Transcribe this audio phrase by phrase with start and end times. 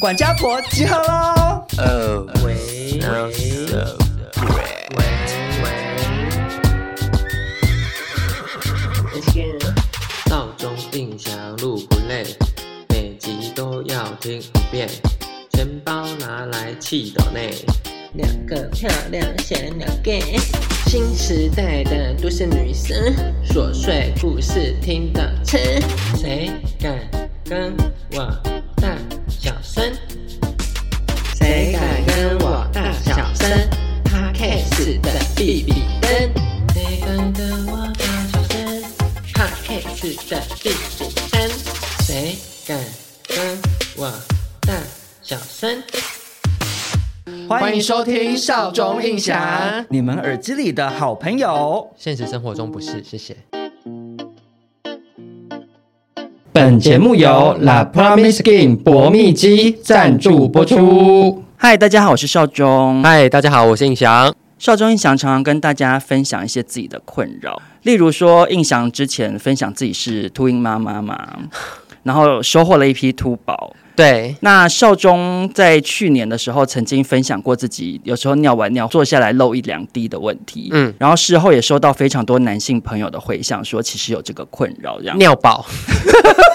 [0.00, 1.62] 管家婆集合喽！
[1.76, 2.56] 呃，喂
[3.02, 3.04] 喂。
[4.96, 5.04] 喂。
[9.36, 9.44] 喂，
[10.30, 12.24] 闹钟音响录不累，
[12.88, 14.88] 每集都要听一遍，
[15.52, 17.50] 钱包拿来气斗内，
[18.14, 20.38] 两个漂亮小鸟 gay，
[20.86, 22.96] 新时代的都市女生，
[23.44, 25.58] 琐碎故事听得吃，
[26.16, 26.98] 谁敢
[27.44, 27.76] 跟
[28.12, 28.34] 我
[28.76, 28.96] 大
[29.42, 29.90] 小声？
[31.38, 33.48] 谁敢跟我大小声
[34.04, 36.30] ？Podcast 的比比登，
[36.74, 38.82] 谁敢跟我大小声
[39.32, 40.68] ？Podcast 的比
[40.98, 41.48] 比登，
[42.02, 42.78] 谁敢
[43.28, 43.58] 跟
[43.96, 44.12] 我
[44.60, 44.74] 大
[45.22, 45.82] 小声？
[47.48, 51.90] 欢迎收听少中印象，你们耳机里的好朋友。
[51.96, 53.34] 现实生活中不是，谢谢。
[56.52, 61.44] 本节目由 La Promise Skin 薄蜜肌赞助播出。
[61.56, 63.00] 嗨，大家好，我是邵忠。
[63.04, 64.34] 嗨，大家好，我是印翔。
[64.58, 71.38] 邵忠印翔常常跟大家分享一些自己的困扰，例如说，印翔之前分享自己是秃鹰妈妈嘛，
[72.02, 73.74] 然后收获了一批秃宝。
[73.96, 85.66] 对，那少中在去年的时候曾经分享过自己有时候尿完尿坐下来漏一两滴的问题，嗯，然后事后也收到非常多男性朋友的回响，说其实有这个困扰，这样尿宝。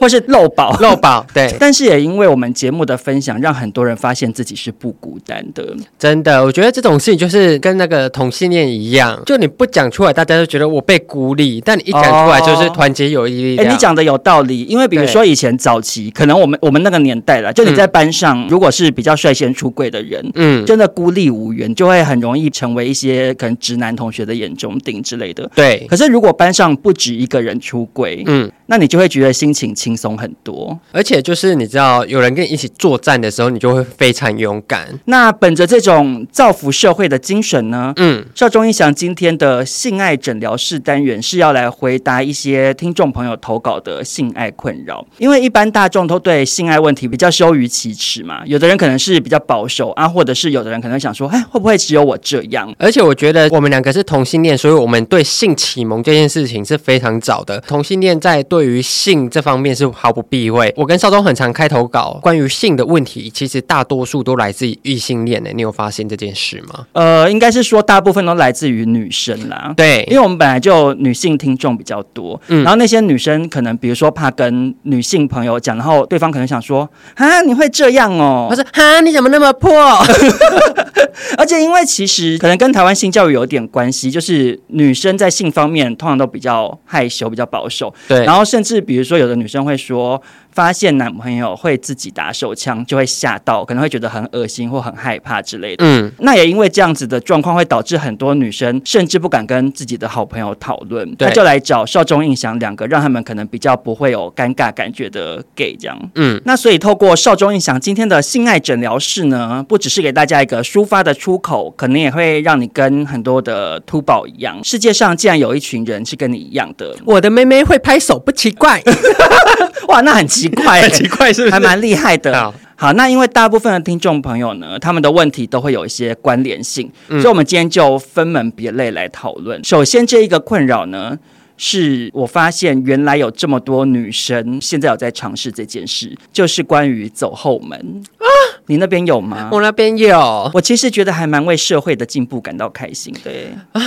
[0.00, 1.54] 或是漏保，漏保， 对。
[1.60, 5.64] 但是也因为我们节目的分享，让很多人发现自己是不孤单的。
[5.98, 13.56] 真的，我觉得这种事情就是跟那个同性恋一样，就你不讲出来，大家都觉得我被孤立；但你一讲出来，就是团结友谊。
[13.58, 14.62] 哎，你讲的有道理。
[14.64, 25.50] 因为比如说以前早期，可能我们我们那个年代了，就你在班上，如果是比较率先出柜的人，嗯，真的孤立无援，就会很容易成为一些可能直男同学的眼中钉之类的。
[25.54, 25.86] 对。
[25.88, 34.86] 可是如果班上不止一个人出柜，嗯，那你就会觉得心情轻松很多，而且就是你知道，有人跟你一起作战的时候，你就会非常勇敢。
[35.06, 45.04] 那本着这种造福社会的精神呢，嗯，少中印象今天的性爱诊疗室单元是要来回答一些听众朋友投稿的性爱困扰。
[45.18, 52.72] 因为一般大众都对性爱问题比较羞于启齿嘛，有的人可能是比较保守啊，或者是有的人可能想说，哎，会不会只有我这样？
[52.78, 57.60] 而且我觉得我们两个是同性恋，所以我们对性启蒙这件事情是非常早的。
[57.62, 60.72] 同性恋在对于性这方面是毫不避讳。
[60.76, 65.50] 我跟少中很常开投稿，关于性的问题，其实大多数都来自于异性恋的。
[65.52, 66.86] 你有发现这件事吗？
[66.92, 69.72] 呃，应该是说大部分都来自于女生啦。
[69.76, 78.46] 对，因为我们本来就女性听众比较多，嗯，然后那些女生可能比如说怕跟女性朋友讲，然后对方可能想说啊，你会这样哦？
[78.50, 79.70] 他说哈，你怎么那么破？
[81.36, 87.92] 而且因为其实可能跟台湾性教育有点关系，就是女生在性方面通常都比较害羞，比较保守。
[88.08, 90.20] 对，然后甚至比如说有的女生会说。
[90.52, 95.84] 发现男朋友会自己打手枪，就会吓到，可能会觉得很恶心或很害怕之类的。
[95.84, 105.98] 嗯，那也因为这样子的状况，会导致很多女生甚至不敢跟自己的好朋友讨论，他就来找少中印象两个，让他们可能比较不会有尴尬感觉的 gay 这样。
[106.14, 116.96] 嗯，那所以透过少中印象今天的性爱诊疗室呢，不只是给大家一个抒发的出口，可能也会让你跟很多的秃宝一样，世界上竟然有一群人是跟你一样的。
[117.04, 118.82] 我的妹妹会拍手，不奇怪。
[119.90, 121.52] 哇，那很奇怪， 很奇怪，是不是？
[121.52, 122.32] 还蛮厉害的。
[122.32, 129.62] 好，好，那因为大部分的听众朋友呢，他们的问题都会有一些关联性，嗯、所以我们今天就分门别类来讨论。
[129.64, 131.18] 首先，这一个困扰呢，
[131.56, 137.76] 是我发现原来有这么多女生现在有在尝试这件事，就是关于走后门
[138.18, 138.24] 啊。
[138.66, 139.48] 你那边有吗？
[139.50, 140.48] 我那边有。
[140.54, 143.30] 我其实觉得还蛮为社会的进步感到开心的。
[143.72, 143.82] 啊，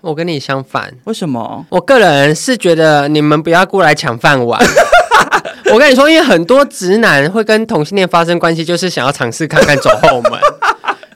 [0.00, 0.94] 我跟你相反。
[1.04, 1.66] 为什么？
[1.70, 4.64] 我个人是觉得你们不要过来抢饭碗。
[5.72, 10.32] 我跟你说，因为很多直男会跟同性恋发生关系，就是想要尝试看看走后门。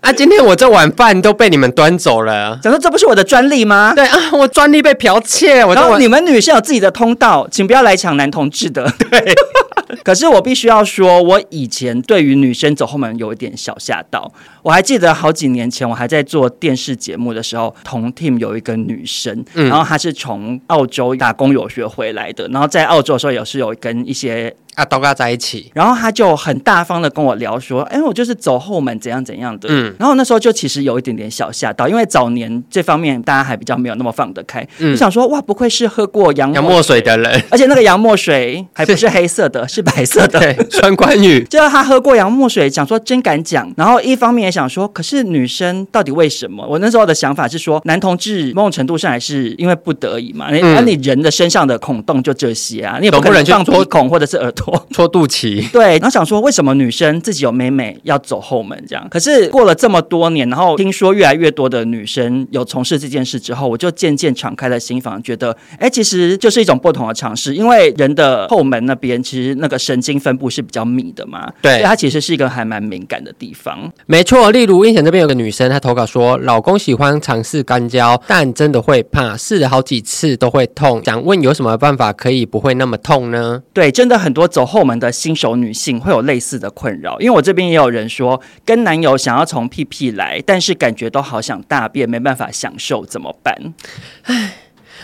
[0.05, 3.95] 啊，今天我这碗饭都被你们端走了，想说这不是我的专利吗？
[3.97, 5.65] 对啊，我专利被剽窃。
[5.65, 8.85] 我说你们女生有自己的通道，请不要来抢男同志的。
[9.11, 9.35] 对。
[10.05, 14.31] 可是我必须要说，我以前对于女生走后门有一点小吓到。
[14.63, 24.55] 我还记得好几年前，我还在做电视节目的时候，同 team 有一个女生，嗯、然后她是从澳洲打工游学回来的，然后在澳洲的时候也是有跟一些。
[24.75, 46.67] 啊，都跟他在一起，然后他就很大方的跟我聊说，哎，我就是走后门怎样怎样的，嗯，然后那时候就其实有一点点小吓到，因为早年这方面大家还比较没有那么放得开，嗯，就想说哇，不愧是喝过洋洋墨水的人， 而且那个洋墨水还不是黑色的，是，是白色的， 对，穿关羽， 就他喝过洋墨水，想说真敢讲，然后一方面也想说，可是女生到底为什么？
[46.67, 54.64] 我那时候的想法是说，男同志某种程度上还是因为不得已嘛，那、嗯、你人的身上的孔洞就这些啊，你也不可能放鼻孔或者是耳朵。
[54.65, 55.71] 搓搓 肚脐。
[55.71, 59.07] 对，然后想说为什么女生自己有美美要走后门这样？
[59.11, 67.55] 可是过了这么多年，然后听说越来越多的女生有从事这件事之后，我就渐渐敞开了心房，觉得哎，其实就是一种不同的尝试。
[67.55, 73.91] 因为人的后门那边其实那个神经分布是比较密的嘛，对，它其实是一个还蛮敏感的地方。
[74.07, 81.03] 没错，例如印象这边有个女生，她投稿说，老公喜欢尝试干胶，但真的会怕，试了好几次都会痛。
[81.05, 83.63] 想问有什么办法可以不会那么痛呢？
[83.73, 93.75] 对，真的很多走后门的新手女性会有类似的困扰，因为我这边也有人说，跟男友想要从屁屁来，但是感觉都好想大便，没办法享受，怎么办？
[94.23, 94.53] 唉。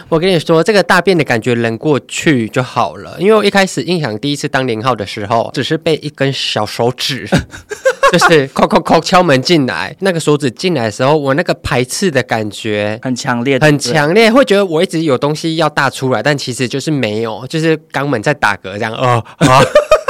[0.09, 3.17] 我跟你说，这个大便的感觉忍过去就好了。
[3.19, 7.29] 因为我一开始印象第一次当零号的时候，只是被一根小手指，
[8.13, 9.95] 就是敲敲敲敲门进来。
[10.01, 18.93] 那个手指进来的时候，我那个排斥的感觉很强烈，很强烈，会觉得我一直有东西要大出来，但其实就是没有，就是肛门在打嗝这样。
[18.93, 19.63] 哦啊。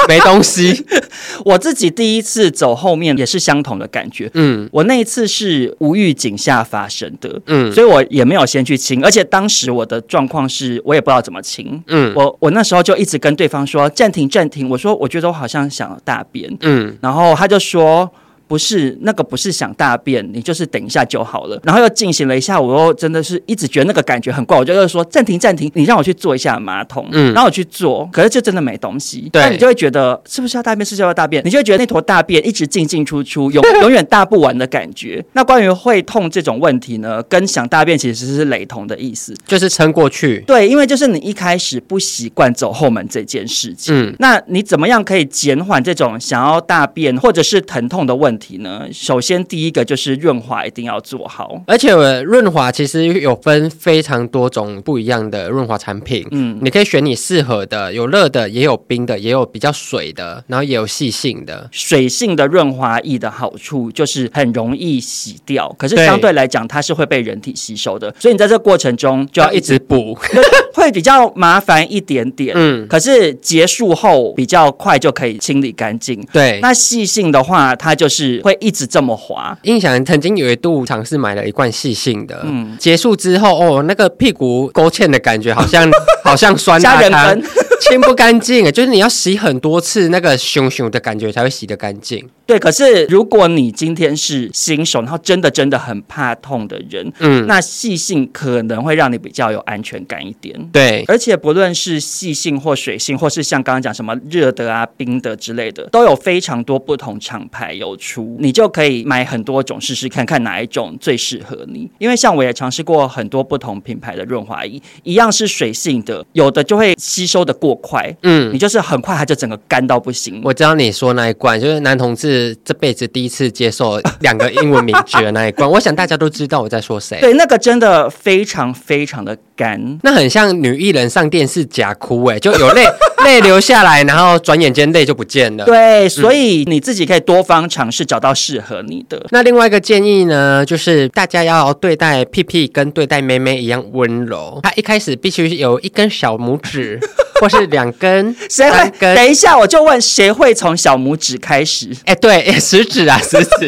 [0.08, 0.84] 没东西，
[1.44, 4.30] 我自己第一次走后面也是相同的感觉。
[4.34, 7.40] 嗯，我那一次是无预警下发生的。
[7.46, 11.82] 嗯，所以我也没有先去亲，而且当时我的状况是我也不知道怎么亲。
[11.86, 16.50] 嗯，我我那时候就一直跟对方说暂停暂停，我说我觉得我好像想大便。
[16.60, 18.10] 嗯，然后他就说。
[18.50, 21.56] 不是那个，不是想大便，你就是等一下就好了。
[21.62, 27.08] 然后又进行了一下，我又真的是一直觉得那个感觉很怪，我就又说暂停暂停，你让我去坐一下马桶。
[27.12, 29.28] 嗯，然后我去坐，可是就真的没东西。
[29.32, 30.84] 对，那你就会觉得是不是要大便？
[30.84, 31.40] 是不是要大便？
[31.46, 35.24] 你就会觉得那坨大便一直进进出出，永 永远大不完的感觉。
[35.34, 40.42] 那关于会痛这种问题呢，跟想大便其实是雷同的意思，就是撑过去。
[40.44, 43.94] 对，因为就是你一开始不习惯走后门这件事情。
[43.94, 48.39] 嗯，那你怎么样可以减缓这种想要大便或者是疼痛的问题？
[48.40, 48.88] 题呢？
[48.92, 51.92] 首先，第一个就是润滑一定要做好，而且
[52.22, 56.26] 润滑其实有分非常多种不一样的润滑产品。
[56.30, 61.68] 嗯，你可以选你适合的，有热的，也有冰的，也有比较水的，然后也有细性的。
[61.70, 70.16] 水性的润滑液的好处就是很容易洗掉，可是相对来讲它是会被人体吸收的，所以你在这个过程中就要一直补，
[70.74, 72.54] 会比较麻烦一点点。
[72.56, 76.26] 嗯，可是结束后比较快就可以清理干净。
[76.32, 78.29] 对，那细性的话，它就是。
[78.42, 79.56] 会一直这么滑。
[79.62, 85.90] 印象曾经有一度尝试买了一罐细性的，嗯，结束之后哦，那个屁股勾芡的感觉好像
[86.22, 87.40] 好像酸辣汤，
[87.80, 92.28] 清不干净，就是你要洗很多次，那个熊熊的感觉才会洗得干净。
[92.50, 100.58] 对，可是如果你今天是新手，然后真的真的很怕痛的人，嗯，那细性可能会让你比较有安全感一点。
[100.72, 111.88] 对，而且不论是细性或水性，或是像刚刚讲什么热的啊、冰的之类的，都有非常多不同厂牌有出，你就可以买很多种试试看看哪一种最适合你。
[111.98, 120.40] 因为像我也尝试过很多不同品牌的润滑液，一样是水性的，有的就会吸收的过快，嗯，你就是很快它就整个干到不行。
[120.42, 122.39] 我知道你说那一罐就是男同志。
[122.40, 127.20] 是这辈子第一次接受两个英文名字的那一关，我想大家都知道我在说谁。
[127.20, 132.82] 对，那个真的非常非常的干，那很像女艺人上电视假哭，哎，就有泪
[133.24, 135.66] 泪流下来，然后转眼间泪就不见了。
[135.66, 139.22] 对，所以你自己可以多方尝试，找到适合你的。
[139.30, 144.58] 那另外一个建议呢，就是大家要对待屁屁跟对待妹妹一样温柔。
[144.62, 146.98] 他一开始必须有一根小拇指。
[147.40, 148.90] 或是两根，谁会？
[148.98, 151.88] 根等一下，我就问，谁会从小拇指开始？
[152.04, 153.66] 哎、欸，对，欸、食指啊， 食指，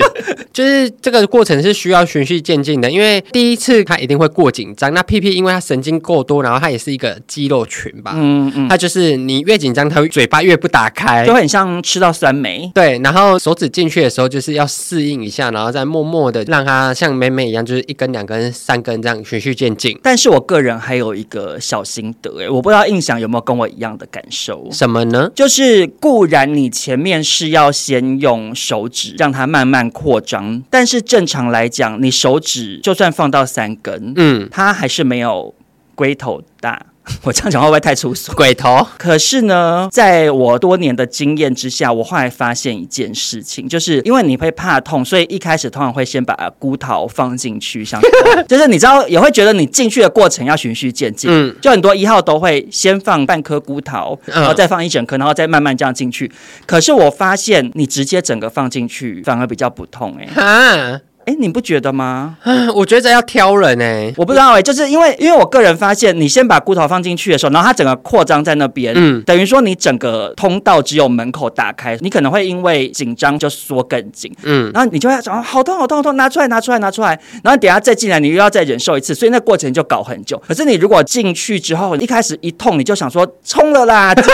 [0.53, 4.93] 就是这个过程是需要循序渐进的，因为第一次他一定会过紧张。
[4.93, 12.71] 那屁屁因为他神经过多，然后它也是一个肌肉群吧，嗯嗯，它就是你越紧张，它嘴巴越不打开，就很像吃到酸梅。
[12.73, 19.99] 对，然后手指进去的时候，就是要适应一下，然后再默默的让它像妹妹一样，就是一根、两根、三根这样循序渐进。
[20.05, 23.69] 但是我个人还有一个小心得，哎，我不知道印象有没有跟我。
[23.73, 25.31] 一样的感受，什么呢？
[25.35, 35.55] 就是固然你前面是要先用手指让它慢慢扩张，但是正常来讲，你手指就算放到三根，嗯，它还是没有
[35.95, 36.81] 龟头大。
[37.25, 38.33] 我这样讲会不会太粗俗？
[38.35, 38.87] 鬼头。
[38.97, 48.01] 可是呢，在我多年的经验之下，我后来发现一件事情，就是因为你会怕痛，所以一开始通常会先把骨头放进去，像
[48.47, 51.29] 就是你知道也会觉得你进去的过程要循序渐进。
[51.29, 56.31] 嗯，就很多一号都会先放半颗骨头，然后再放一整颗，然后再慢慢这样进去。
[56.67, 61.33] 可是我发现你直接整个放进去反而比较不痛，欸，哎。
[61.33, 62.37] 哎，你不觉得吗？
[62.76, 80.41] 我觉得要挑人哎，我不知道哎，就是因为因为我个人发现，你先把骨头放进去的时候，然后它整个扩张在那边，嗯，等于说你整个通道只有门口打开，你可能会因为紧张就缩更紧，嗯，然后你就会想好痛好痛好痛，拿出来拿出来拿出来，然后等下再进来，你又要再忍受一次，所以那过程就搞很久。
[80.47, 84.29] 可是你如果进去之后，一开始一痛你就想说冲了啦，直接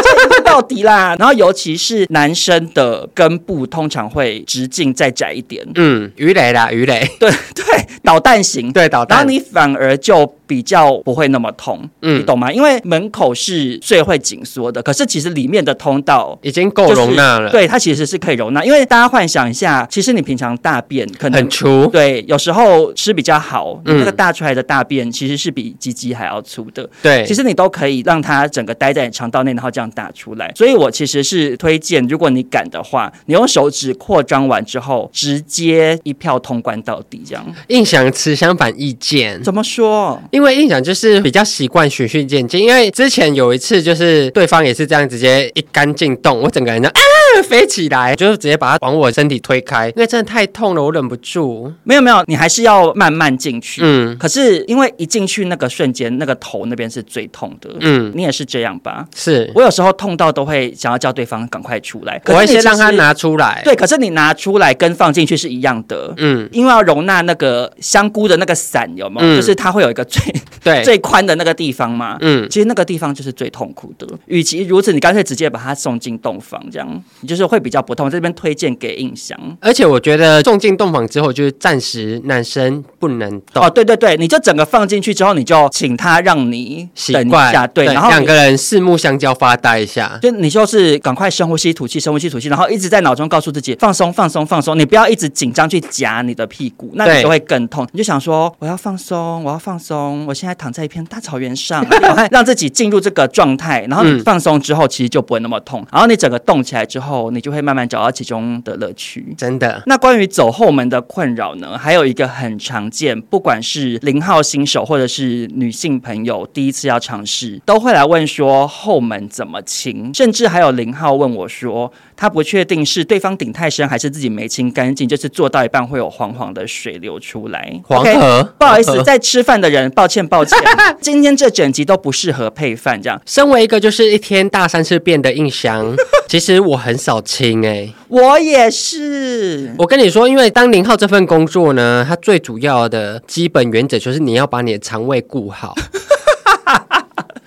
[0.48, 1.14] 到底啦。
[1.18, 5.66] 然后尤其是男生的根部通常会直径再窄一点。
[5.74, 7.08] 嗯，鱼雷啦，鱼雷。
[7.20, 7.64] 对对，
[8.02, 8.72] 导弹型。
[8.72, 9.18] 对导弹。
[9.18, 10.37] 然后你反而就。
[10.48, 12.50] 比较不会那么痛，嗯，你懂吗？
[12.50, 17.50] 因为门口是最会紧缩的，可是其实里面的通道已经够容纳了。
[17.50, 18.64] 对，它其实是可以容纳。
[18.64, 26.88] 因为大家幻想一下，其实你平常大便可能很粗，对，有时候吃比较好，你那个大出来的大便其实是比鸡鸡还要粗的。
[27.02, 30.50] 对，其实你都可以让它整个待在你肠道内，然后这样打出来。
[30.56, 37.44] 所以我其实是推荐，如果你敢的话，你用手指扩张完之后，直接一票通关到底，这样。
[37.66, 40.20] 印象持相反意见，怎么说？
[40.30, 41.18] 因为印象就是。
[41.28, 47.00] 比较习惯循序渐进，因为之前有一次就是对方也是这样直接一干净动，我整个人就啊
[47.44, 51.70] 飞起来，就是直接把他往我身体推开，因为真的太痛了，我忍不住。
[51.84, 53.82] 没有没有，你还是要慢慢进去。
[53.84, 57.68] 嗯，可是因为一进去那个瞬间，那个头那边是最痛的。
[57.80, 59.06] 嗯，你也是这样吧？
[59.14, 63.60] 是我有时候痛到都会想要叫对方赶快出来，我会先让他拿出来。
[63.64, 66.14] 对，可是你拿出来跟放进去是一样的。
[66.16, 69.34] 嗯，因为要容纳那个香菇的那个伞，有没有？
[69.34, 70.27] 嗯，就是它会有一个最
[70.62, 74.06] 对最宽的那个地方嘛，嗯，其实那个地方就是最痛苦的。
[74.26, 78.08] 与其如此，你干脆直接把它送进洞房，这样你就是会比较不痛。
[78.10, 83.62] 这边推荐给印象，而且我觉得送进洞房之后，就是暂时男生不能动。
[83.62, 97.86] 哦，对对对，你就整个放进去之后，你就请他让你等一下，对，然后两个人四目相交发呆一下，就你就是赶快深呼吸吐气，深呼吸吐气，然后一直在脑中告诉自己放松放松放松，你不要一直紧张去夹你的屁股，那你就会更痛。
[97.92, 101.84] 你就想说我要放松，我要放松，我现在躺在一片大草原上，
[102.30, 105.84] 让自己进入这个状态，然后你放松之后，其实就不会那么痛。
[105.92, 109.34] 然后你整个动起来之后，你就会慢慢找到其中的乐趣。
[109.36, 109.82] 真的。
[109.86, 111.76] 那关于走后门的困扰呢？
[111.78, 127.80] 还有一个很常见，不管是零号新手或者是女性朋友第一次要尝试，都会来问说后门怎么清，甚至还有零号问我说，他不确定是对方顶太深还是自己没清干净，就是做到一半会有黄黄的水流出来。
[127.84, 130.58] 黄河，okay, 不好意思，在吃饭的人，抱歉抱歉，
[131.00, 133.00] 今天这整集都不适合配饭。
[133.00, 135.94] 这样，身为一个就是一天大三次便的印象，
[136.26, 139.72] 其实我很少清哎、欸，我也是。
[139.78, 145.72] 我跟你说，因为当零号这份工作呢，它最主要的基本原则就是你要把你的肠胃顾好。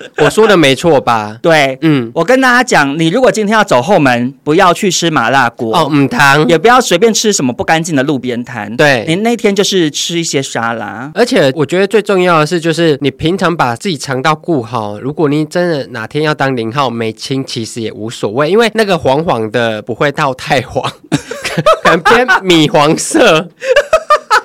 [0.24, 1.38] 我说的没错吧？
[1.42, 8.76] 对，嗯，我跟大家讲，你如果今天要走后门，不要去吃麻辣锅哦，母汤，也不要随便吃什么不干净的路边摊。
[8.78, 11.12] 对，你那天就是吃一些沙拉。
[11.14, 15.00] 而且我觉得最重要的是，就是你平常把自己肠道顾好。
[15.00, 20.92] 如果你真的哪天要当零号没清，其实也无所谓，因为那个黄黄的不会到太黄，
[21.84, 23.48] 可能偏米黄色。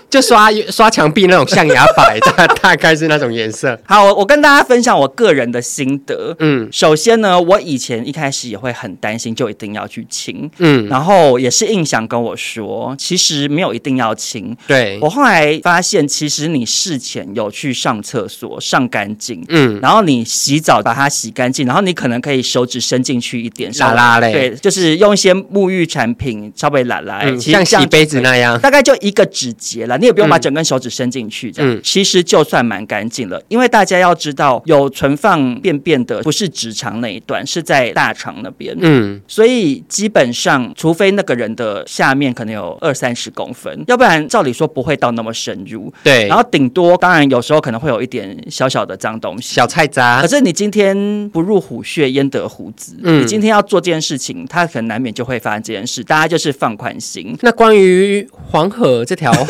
[0.08, 3.78] 就刷刷墙壁那种象牙白，大大概是那种颜色。
[3.84, 6.34] 好，我我跟大家分享我个人的心得。
[6.38, 10.48] 嗯，首先呢，我以前一开始也会很担心，就一定要去清。
[10.58, 14.56] 嗯，然后也是印象跟我说，其实没有一定要清。
[14.66, 29.95] 对，我后来发现，其实你事前有去上厕所上干净，嗯，然后你洗澡把它洗干净，然后你可能可以手指伸进去一点，拉拉嘞，对，就是用一些沐浴产品稍微拉拉，嗯，像洗杯子那样，大概就一个指节了。
[29.96, 33.42] 你也不用把整根手指伸进去，这样、嗯、其实就算蛮干净了。
[33.48, 38.76] 因为大家要知道，有存放便便的不是直肠那一段，是在大肠那边。
[38.80, 45.92] 嗯，所以基本上，除非那个人的下面可能有二三十公分，要不然照理说不会到那么深入。
[46.02, 50.20] 对，然后顶多当然有时候可能会有一点小小的脏东西、小菜渣。
[50.20, 52.96] 可是你今天不入虎穴，焉得虎子？
[53.02, 56.02] 嗯，你今天要做这件事情，它可能难免就会发生这件事。
[56.04, 57.36] 大家就是放宽心。
[57.42, 59.44] 那关于黄河这条河。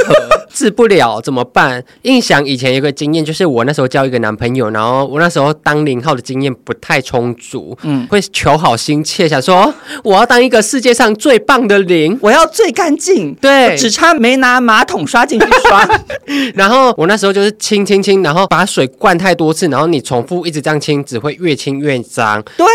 [0.50, 1.82] 治不了怎么办？
[2.02, 9.72] 印象以前有个经验，就是我那时候交一个男朋友，然后我那时候当零号的经验不太充足，嗯，会求好心切，想说
[10.02, 15.88] 我要当一个世界上最棒的零，我要最干净，对，只差没拿马桶刷进去刷。
[16.54, 22.42] 然后我那时候就是清清清，然后把水灌太多次，然后你重复一直这样清，只会越清越脏。
[22.56, 22.66] 对，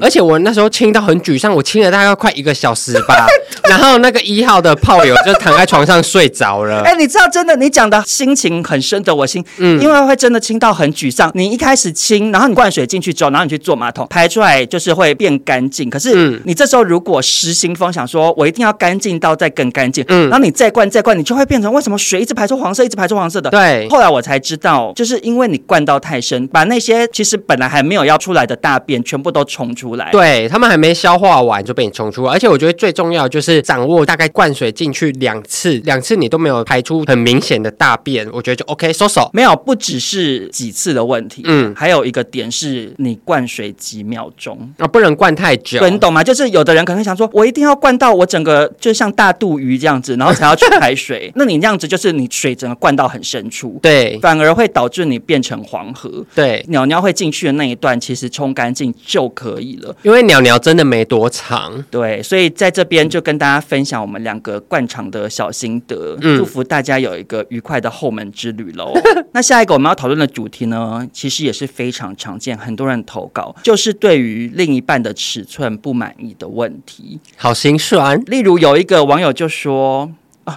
[0.00, 3.26] 而且我那时候清到很沮丧，我清了大概快一个小时吧，
[3.68, 6.80] 然后那个一号的炮友就躺在床上睡着了。
[6.86, 7.26] 哎，你知道？
[7.28, 11.30] 真的，你讲的心情很深得我心，嗯，因为会真的清到很沮丧。
[11.34, 15.88] 你一开始清，然后你灌水进去之后，然后你去坐马桶排出来，就是会变干净。
[15.88, 23.50] 可是你这时候如果失心疯，想说我一定要干净到再更干净，嗯，然后你再灌再灌，你就会变成为什么水一直排出黄色，一直排出黄色的？
[23.50, 23.88] 对。
[23.88, 30.08] 后来我才知道，就是因为你灌到太深，把那些其实本来还没有要出来的大便全部都冲出来。
[30.12, 32.32] 对，他们还没消化完就被你冲出来。
[32.32, 39.30] 而且我觉得最重要就是就是掌握大概灌水进去两次，两次你都没有排出很明显的大便，我觉得就 OK 收手。
[39.32, 45.78] 没有，不只是几次的问题，嗯，还有一个点是你灌水几秒钟啊，不能灌太久。
[45.78, 46.22] 对，你懂吗？
[46.22, 51.32] 就是有的人可能想说，我一定要灌到我整个就像大肚鱼这样子，然后才要去排水。
[51.36, 56.24] 那你那样子就是你水整个灌到很深处，对，反而会导致你变成黄河。
[56.34, 61.84] 对，鸟鸟会进去的那一段，其实冲干净就可以了，因为鸟鸟真的没多长。
[61.90, 68.92] 对，所以在这边就跟大家分享我们两个惯常的小心得，嗯、祝福大家有一个愉快的后门之旅喽。
[69.32, 78.20] 那下一个我们要讨论的主题呢，其实也是非常常见，很多人投稿，就是对于另一半的尺寸不满意的问题，好心酸。
[78.26, 80.10] 例如有一个网友就说。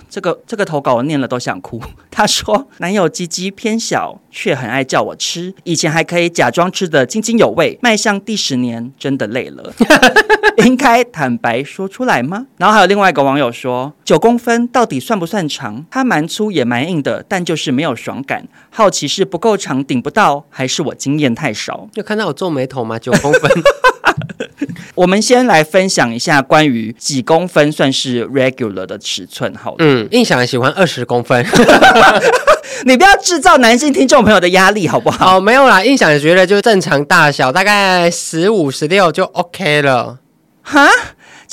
[0.09, 1.81] 这个这个投稿我念了都想哭。
[2.09, 9.73] 他说，男友鸡鸡偏小，却很爱叫我吃，以前还可以假装吃得津津有味，迈向第十年真的累了，
[10.65, 12.47] 应该坦白说出来吗？
[12.57, 15.85] 然后还有另外一个网友说，九公分到底算不算长？
[15.89, 18.47] 它蛮粗也蛮硬的，但就是没有爽感。
[18.69, 21.89] 好奇是不够长顶不到，还是我经验太少？
[21.95, 22.97] 有看到我皱眉头吗？
[22.99, 23.51] 九公分。
[24.95, 29.77] 我们先来分享一下关于几公分算是 regular 的尺寸，好了。
[29.79, 31.43] 嗯，印象喜欢二十公分，
[32.85, 35.37] 你不要制造男性听众朋友的压力，好不好？
[35.37, 40.19] 哦，没有啦，印象觉得就正常大小，大概十五、十六就 OK 了。
[40.61, 40.87] 哈？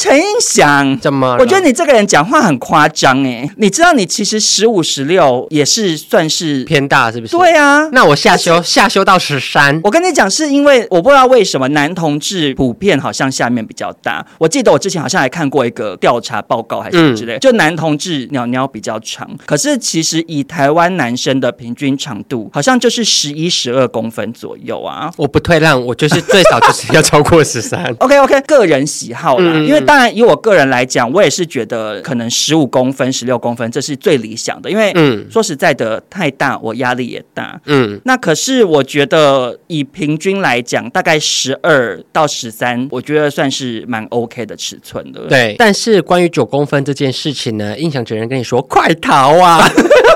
[0.01, 1.37] 陈映祥，怎么？
[1.39, 3.47] 我觉得你这个人讲话很夸张哎！
[3.59, 7.37] 你知道你其实十五十六也是算是偏大，是不是？
[7.37, 9.79] 对啊，那我下修下修到十三。
[9.85, 14.25] 我跟你讲，是因为我不知道为什么男同志普遍好像下面比较大。
[14.39, 25.13] 我记得我之前好像还看过一个调查报告还是什么之类，就男同志鸟鸟比较长，可是其实以台湾男生的平均长度，好像就是十一十二公分左右啊。
[25.19, 27.85] 我不退让，我就是最少就是要超过十三。
[28.01, 29.85] OK OK，个人喜好啦，因为。
[29.91, 37.61] 当然，以我个人来讲，我也是觉得可能十五公分、十六公分这是最理想的，因为嗯，说实在的，太大我压力也大。
[37.67, 45.23] 嗯，那可是我觉得以平均来讲，大概十二到十三，我觉得算是蛮 OK 的尺寸的。
[45.23, 49.59] 对，但是关于九公分这件事情呢，印象只能跟你说，快逃啊！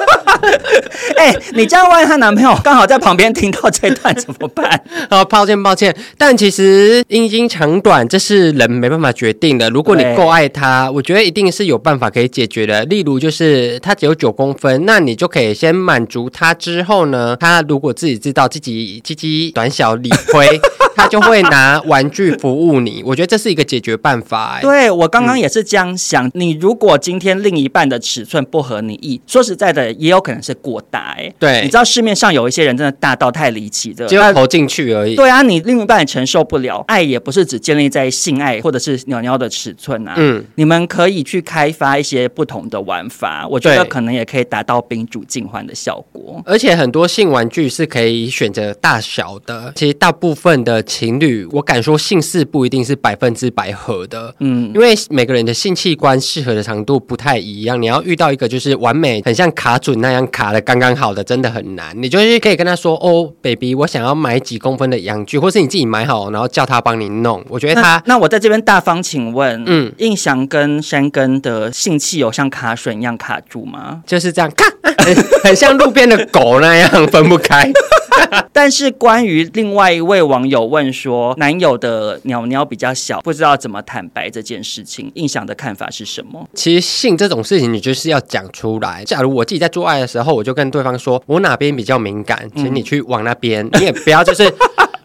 [1.17, 4.81] 哎、欸，你这样万一她男朋友刚好在旁边听到这段怎么办？
[5.11, 9.69] 哦，抱歉抱歉，但其实阴茎长短这是人没办法决定的。
[9.71, 12.85] 如果你够爱他，我觉得一定是有办法可以解决的。
[12.85, 16.53] 例如，就是他只有九公分，那你就可以先满足他。
[16.55, 20.61] 之后呢，他如果自己知道自己鸡鸡短小理亏。
[20.97, 24.61] 他就会拿玩具服务你，我觉得这是一个解决办法。
[24.63, 26.31] 对，我刚刚也是这样想。
[26.35, 31.15] 你如果今天另一半的尺寸不合你意，说实在的，也有可能是过大。
[31.19, 35.15] 哎，对，你知道市面上有一些人真的大到太离奇的，只要投进去而已。
[35.15, 36.83] 对啊，你另一半也承受不了。
[36.89, 40.15] 爱也不是只建立在性爱或者是鸟鸟的尺寸啊。
[40.17, 46.43] 嗯，你们可以去开发一些不同的玩法，我觉得可能也可以达到宾主尽欢的效果。
[46.47, 50.83] 而且很多性玩具是可以选择大小的，其实大部分的。
[50.95, 61.93] 情侣，我敢说性事不一定是百分之百合的，嗯，因为每个人的性器官适合的长度不太一样，你要遇到一个就是完美，很像卡准那样卡的刚刚好的，真的很难。
[62.01, 67.45] 你就是可以跟他说，哦，baby，我想要买几公分的阳具，或是你自己买好，然后叫他帮你弄。
[67.49, 74.03] 我觉得他，那，那我在这边大方请问，嗯，印翔跟山根的性器有像卡榫一样卡住吗？
[74.07, 74.65] 就是这样，卡，
[75.05, 77.69] 很， 很像路边的狗那样分不开。
[78.53, 86.49] 但是关于另外一位网友问说，男友的鸟鸟比较小，不知道怎么坦白这件事情，印象的看法是什么？
[86.55, 89.05] 其实性这种事情，你就是要讲出来。
[89.05, 94.53] 假如我自己在做爱的时候，我就跟对方说，我哪边比较敏感，请你去往那边，你也不要就是。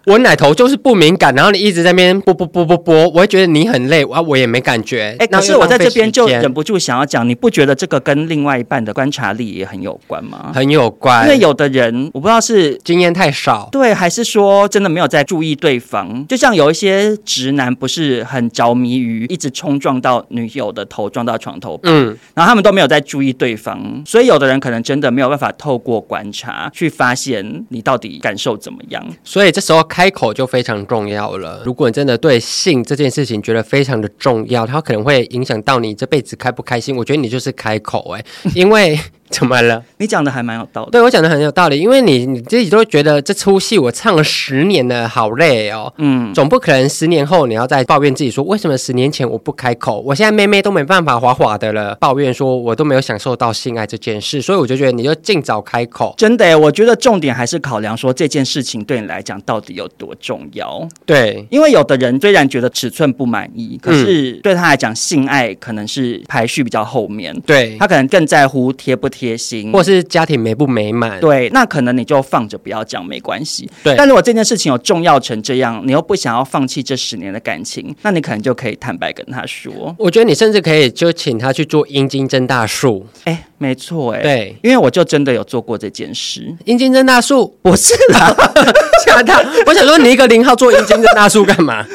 [0.09, 5.15] 我奶头就是不敏感，然后你一直在那边啵啵啵啵啵，我会觉得你很累，啊，我也没感觉。
[5.19, 10.51] 哎，可是我在这边就忍不住想要讲，你不觉得这个跟另外一半的观察力也很有关吗？
[10.51, 16.25] 很有关，因为有的人我不知道是经验太少，对，还是说真的没有在注意对方。
[16.27, 29.05] 就像有一些直男不是很着迷于一直冲撞到女友的头，撞到床头，嗯，然后他们都没有在注意对方，所以有的人可能真的没有办法透过观察去发现你到底感受怎么样。
[29.23, 29.85] 所以这时候。
[29.99, 31.61] 开口就非常重要了。
[31.65, 36.95] 如果你真的对性这件事情觉得非常的重要，它可能会影响到你这辈子开不开心。
[36.95, 38.23] 我觉得你就是开口哎、
[38.55, 38.97] 因为
[39.39, 39.83] 怎么了？
[39.97, 40.91] 你讲的还蛮有道理。
[40.91, 45.93] 对，我讲的很有道理，因为你你自己都觉得这出戏我唱了十年了，好累哦。
[45.97, 49.99] 嗯，总不可能十年后你要再抱怨自己说，为什么十年前我不开口？
[50.05, 56.15] 我现在妹妹都没办法滑滑的了，抱怨说我都没有享受到性爱这件事，所以我就觉得你就尽早开口。
[56.17, 60.87] 真的，我觉得重点还是考量说这件事情对你来讲到底有多重要。
[61.05, 67.39] 对，因为有的人虽然觉得尺寸不满意，可是对他来讲，性爱可能是排序比较后面。
[67.41, 69.18] 对，他可能更在乎贴不贴。
[69.19, 71.19] 贴心，或是家庭美不美满？
[71.19, 73.69] 对，那可能你就放着不要讲，没关系。
[73.83, 79.93] 对，但如果这件事情有重要成这样，你又不想要放弃这十年的感情，那你可能就可以坦白跟他说。
[79.99, 83.05] 我觉得你甚至可以就请他去做阴茎增大术。
[83.25, 86.55] 哎，没错，哎，对，因为我就真的有做过这件事。
[86.63, 88.33] 阴茎增大术不是啦，
[89.05, 89.37] 吓到！
[89.65, 91.85] 我想说你一个零号做阴茎增大术干嘛？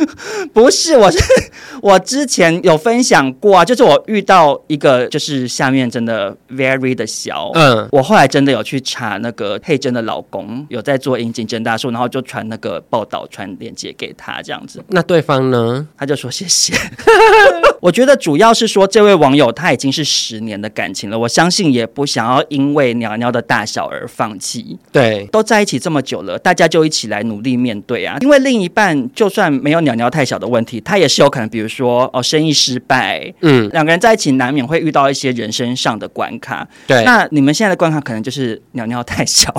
[0.52, 1.18] 不是，我是
[1.80, 7.06] 我之前有分享过啊，就是我遇到一个就是下面真的 very 的。
[7.14, 14.82] 小，嗯，我后来真的有去查那个佩珍的老公有在做阴茎增大术，然后就传那个报道传链接给他，这样子。
[14.88, 15.86] 那对方呢？
[15.96, 16.74] 他就说谢谢。
[17.84, 24.78] 我觉得主要是说这位网友他已经是十年的感情了，我相信也不想要因为鸟鸟的大小而放弃。
[24.90, 28.16] 对，都在一起这么久了，大家就一起来努力面对啊。
[28.22, 36.66] 因为另一半就算没有鸟鸟太小的问题，他也是有可能，比如说哦生意失败，嗯，两个人在一起难免会遇到一些人生上的关卡。
[36.86, 37.04] 对。
[37.04, 39.52] 那你们现在的关卡可能就是鸟鸟太小，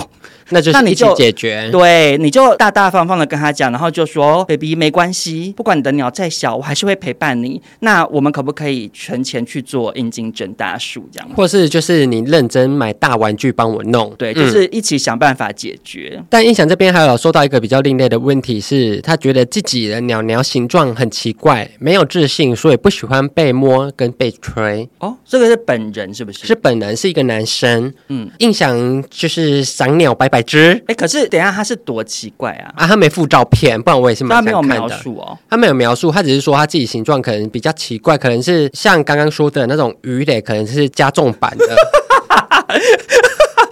[0.50, 1.70] 那就是你就解决。
[1.72, 7.62] 对，你就大大方方的跟他讲，然后就说：“baby，没关系，不管你的鸟再小，我还是会陪伴你。
[7.80, 11.30] 那我们可不可以存钱去做阴茎整大术这样？
[11.36, 14.14] 或是就是你认真买大玩具帮我弄？
[14.18, 16.16] 对，就是一起想办法解决。
[16.18, 24.88] 嗯、但印象这边还有说到一个比较另类的问题是，他觉得自己的鸟鸟形状很奇怪，没有自信，所以不喜欢被摸跟被吹。
[25.00, 26.46] 哦，这个是本人是不是？
[26.46, 27.46] 是本人，是一个男。
[27.46, 32.74] 生，嗯，印象就是赏鸟百百只，哎、欸，可是等一下他是多奇怪啊！
[32.76, 34.62] 啊，他没附照片，不然我也是蛮想看的。
[34.62, 41.66] 他没有描述哦，他没有描述，他只是说他自己形状可能比较奇怪，可能是像刚刚说的那种鱼类，可能是加重版的。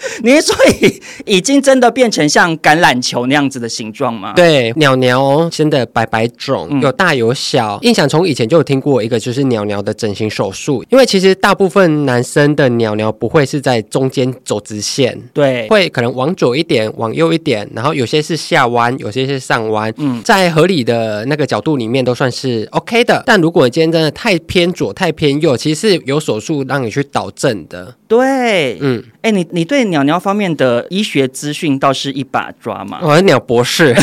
[0.24, 4.34] 你所以已经真的变成像橄榄球那样子的形状吗？
[4.36, 7.80] 对，鸟鸟真的百百种，有大有小。
[7.82, 10.84] 印象从以前就有听过一个，就是鸟鸟的整形手术。
[10.89, 19.94] 因为其实大部分男生的鸟鸟不会是在中间走直线，对，会可能往左一点，往右一点，然后有些是下弯，有些是上弯。
[19.98, 23.24] 嗯，在合理的那个角度里面都算是 OK 的。
[23.26, 27.96] 但如果你今天真的太偏左、太偏右，其实是有手术让你去导正的。
[28.08, 32.99] 对，嗯，哎、欸，你你对鸟鸟方面的医学资讯倒是一把抓嘛？
[33.03, 33.95] 我是鸟博士。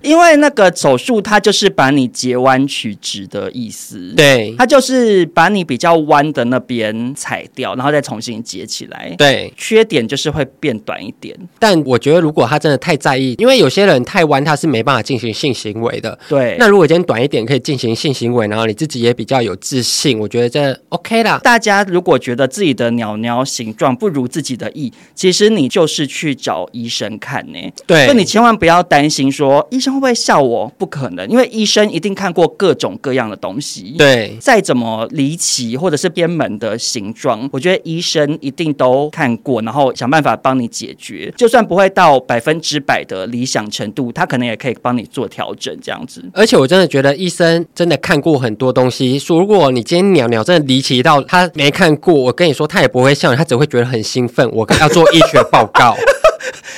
[0.00, 4.12] 因为那个手术，它就是把你截弯取直的意思。
[4.16, 9.14] 对，它就是把你比较弯的那边裁掉，然后再重新截起来。
[9.16, 11.36] 对，缺点就是会变短一点。
[11.58, 16.18] 但我觉得，如果他真的太在意，因为有些人太弯，他是没办法进行性行为的。
[16.28, 21.38] 对，那如果今天短一点可以进行性行为，然后你自己也比较有自信，我觉得这 OK 啦。
[21.44, 27.58] 大家如果觉得自己的鸟鸟形状不如自己的意，其实你就是去找医生看呢。
[27.86, 29.92] 对，就你千万不要担心说医生。
[29.92, 30.72] 会不会笑我？
[30.78, 33.94] 不可能，因为医生一定看过各种各样的东西。
[33.98, 41.30] 对，再怎么离奇或者是边门的形状，我觉得医生一定都看过，然后想办法帮你解决。
[41.36, 46.24] 就算不会到百分之百的理想程度，他可能也可以帮你做调整，这样子。
[46.32, 49.18] 而且我真的觉得医生真的看过很多东西。
[49.18, 54.50] 说如果你今天鸟鸟真的离奇到他没看过，我跟你说他也不会笑，他只会觉得很兴奋。
[54.52, 55.96] 我要做医学报告。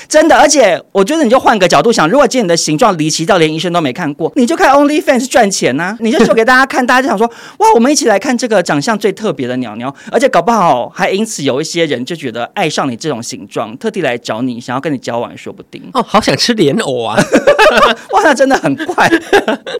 [0.07, 5.97] 真的，而且我觉得你就换个角度想，如果今天你的形状离奇到连医生都没看过，你就看 OnlyFans 赚钱呢、啊？
[6.01, 7.27] 你就秀给大家看，大家就想说，
[7.59, 15.83] 哇，我们一起来看这个长相最特别的鸟鸟，而且搞不好还因此有一些人就觉得爱上你这种形状，特地来找你，想要跟你交往，说不定。
[15.95, 17.19] 哦， 好想吃莲藕啊！
[18.13, 19.11] 哇，那真的很怪。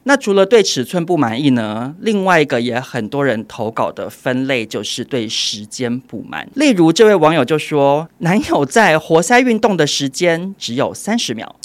[0.03, 1.93] 那除了对尺寸不满意呢？
[2.01, 6.49] 另外一个也很多人投稿的分类就是对时间不满。
[6.55, 11.55] 例如这位网友就说，男友在活塞运动的时间只有三十秒，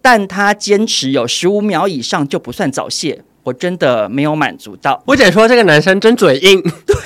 [0.00, 5.02] 但他坚持有十五秒以上就不算早泄，我真的没有满足到。
[5.06, 6.62] 我只能说这个男生真嘴硬。
[6.86, 6.96] 对。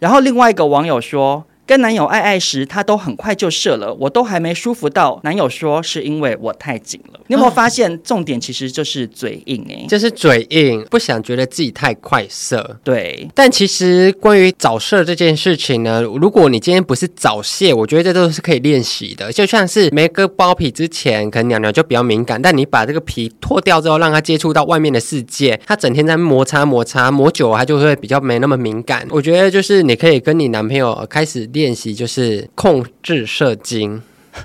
[0.00, 1.44] 然后另外一个网友说。
[1.66, 5.18] 跟男友爱爱时，他都很快就射了，我都还没舒服到。
[5.24, 7.20] 男友说是因为我太紧了。
[7.26, 12.78] 你有没有发现，重点其实就是嘴硬哎、欸，就是嘴硬，不想觉得自己太快射。
[12.84, 19.32] 对，但其实关于早射这件事情呢，如果你今天不是早泄，我觉得这都是可以练习的。
[19.32, 29.06] 就像是没割包皮之前，可能鸟鸟就比较敏感，但你把这个皮脱掉之后，让它接触到外面的世界，它整天在摩擦摩擦，磨久了它就会比较没那么敏感。
[29.08, 31.48] 我觉得就是你可以跟你男朋友开始。
[31.54, 34.02] 练习，就是控制射精。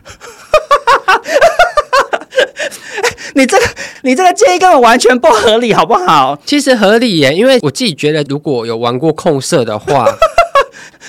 [3.36, 3.65] 你这个，
[4.04, 6.39] 你这个建议根本完全不合理，好不好？
[6.45, 10.06] 其实合理耶，因为我自己觉得，如果有玩过控射的话。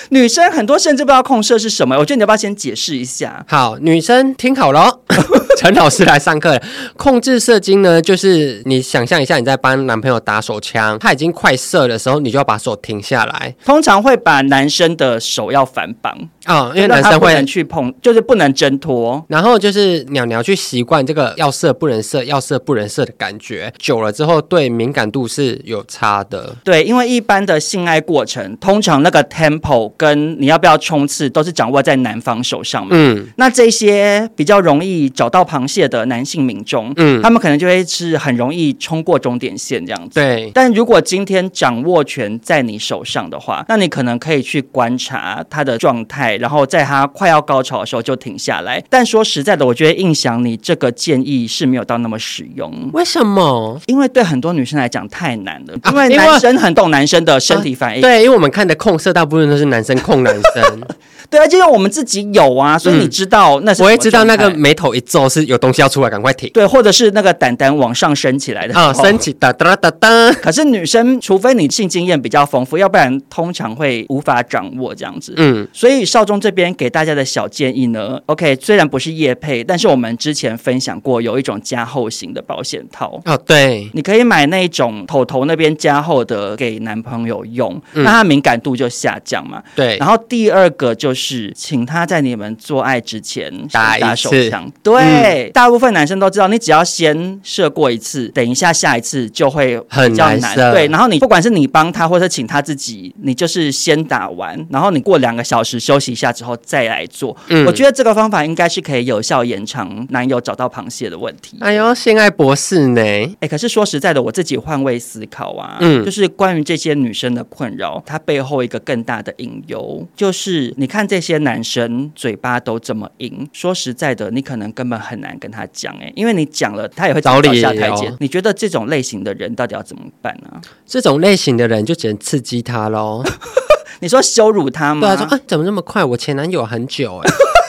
[0.09, 3.45] 女生很多甚至不知道控射是什么，我觉得你要不要先解释一下？
[3.47, 4.99] 好，女生听好了，
[5.61, 6.61] 陈老师来上课了。
[6.97, 13.55] 控制射精呢，就是你想象一下，你在帮男朋友打手枪，他已经快射的时候，你就要把手停下来。
[13.63, 16.11] 通常会把男生的手要反绑
[16.45, 19.23] 啊、哦，因为男生会去碰，就是不能挣脱。
[19.27, 26.55] 然后就是鸟鸟去习惯这个要射不能射，要射不能射的感觉，久了之后对敏感度是有差的。
[26.63, 29.91] 对，因为一般的性爱过程，通常那个 tempo。
[29.97, 32.89] 跟你要不要冲刺都是掌握在男方手上嘛。
[32.93, 40.15] 嗯，那这些比较容易找到螃蟹的男性民众，嗯，他们可能就会是很容易冲过终点线这样子。
[40.15, 48.83] 对，但如果今天掌握权在你手上的话，那你可能可以去观察他的状态，然后在他快要高潮的时候就停下来。
[48.89, 52.73] 但说实在的，我觉得印象你这个建议是没有到那么实用。
[52.93, 53.79] 为什么？
[53.87, 58.01] 因为对很多女生来讲太难了，因为男生很懂男生的身体反应。
[58.01, 59.91] 啊，对，因为我们看的控色大部分都是男生。
[60.01, 60.81] 控男生，
[61.29, 66.49] 对啊，就因为我们自己有啊，所以你知道那是、嗯、我也知道那个眉头一皱是有东西要出来，赶快停。
[66.53, 70.31] 对，或者是那个胆胆往上升起来的啊，升起哒哒哒哒。
[70.33, 75.33] 可是女生，除非你性经验比较丰富，要不然通常会无法掌握这样子。
[75.35, 89.61] 嗯，所以少中这边给大家的小建议呢，OK，虽然不是夜配，但是我们之前分享过有一种加厚型的保险套哦，对，你可以买那种头头那边加厚的给男朋友用，嗯、那他敏感度就下降嘛。
[89.75, 90.61] 对，然后第二。
[90.61, 100.73] 二个就是请他在你们做爱之前打打手枪，对、嗯，大部分男生都知道，你只要先射过一次，等一下下一次就会比较难，很难。
[100.73, 107.35] 对，然后你不管是你帮他，或者请他自己，你就是先打完，然后你过两个小时休息一下之后再来做。
[107.47, 111.57] 嗯，我觉得这个方法应该是可以有效延长男友找到螃蟹的问题。
[111.61, 113.01] 哎呦，性爱博士呢？
[113.39, 120.29] 哎，可是说实在的，我自己换位思考啊，嗯，就是关于这些女生的困扰，它背后一个更大的隐忧就。
[120.33, 128.13] 是，你看这些男生嘴巴都这么硬，说实在的，你可能根本很难跟他讲哎，因为你讲了，他也会找下台阶。
[128.19, 130.61] 你觉得这种类型的人到底要怎么办呢？
[130.85, 133.23] 这种类型的人就只能刺激他喽。
[133.99, 135.01] 你说羞辱他吗？
[135.01, 136.03] 对啊，说啊，怎么那么快？
[136.03, 137.29] 我前男友很久哎。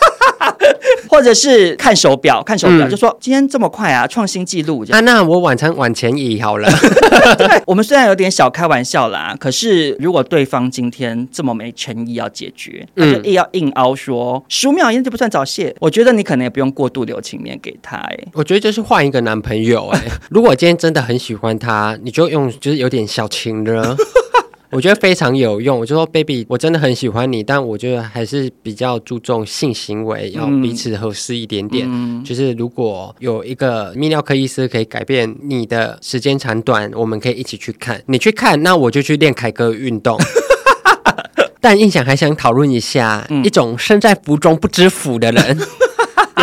[1.13, 4.83] 或者是看手表，看手表、嗯、就说今天这么快啊，创新纪录。
[4.91, 6.67] 啊，那我晚餐往前移好了。
[7.37, 17.99] 对，我们虽然有点小开玩笑啦，可是如果对方今天这么没诚意要解决，嗯，他就硬要硬凹说十五秒以内就不算早泄，我觉得你可能也不用过度留情面给他。
[17.99, 19.89] 哎，我觉得就是换一个男朋友。
[19.89, 23.95] 哎，如果今天真的很喜欢他，你就用就是有点小情了。
[24.73, 25.79] 我觉得非常有用。
[25.79, 31.87] 我就说，baby，我真的很喜欢你，但我觉得还是比较注重性行为，要彼此合适一点点。
[31.89, 38.03] 嗯、就是如果有一个泌尿科医师可以改变你的时间长短，我们可以一起去看。
[38.07, 40.19] 你去看，那我就去练凯歌运动。
[41.61, 45.59] 但印象还想讨论一下、嗯，一种身在福中不知福的人。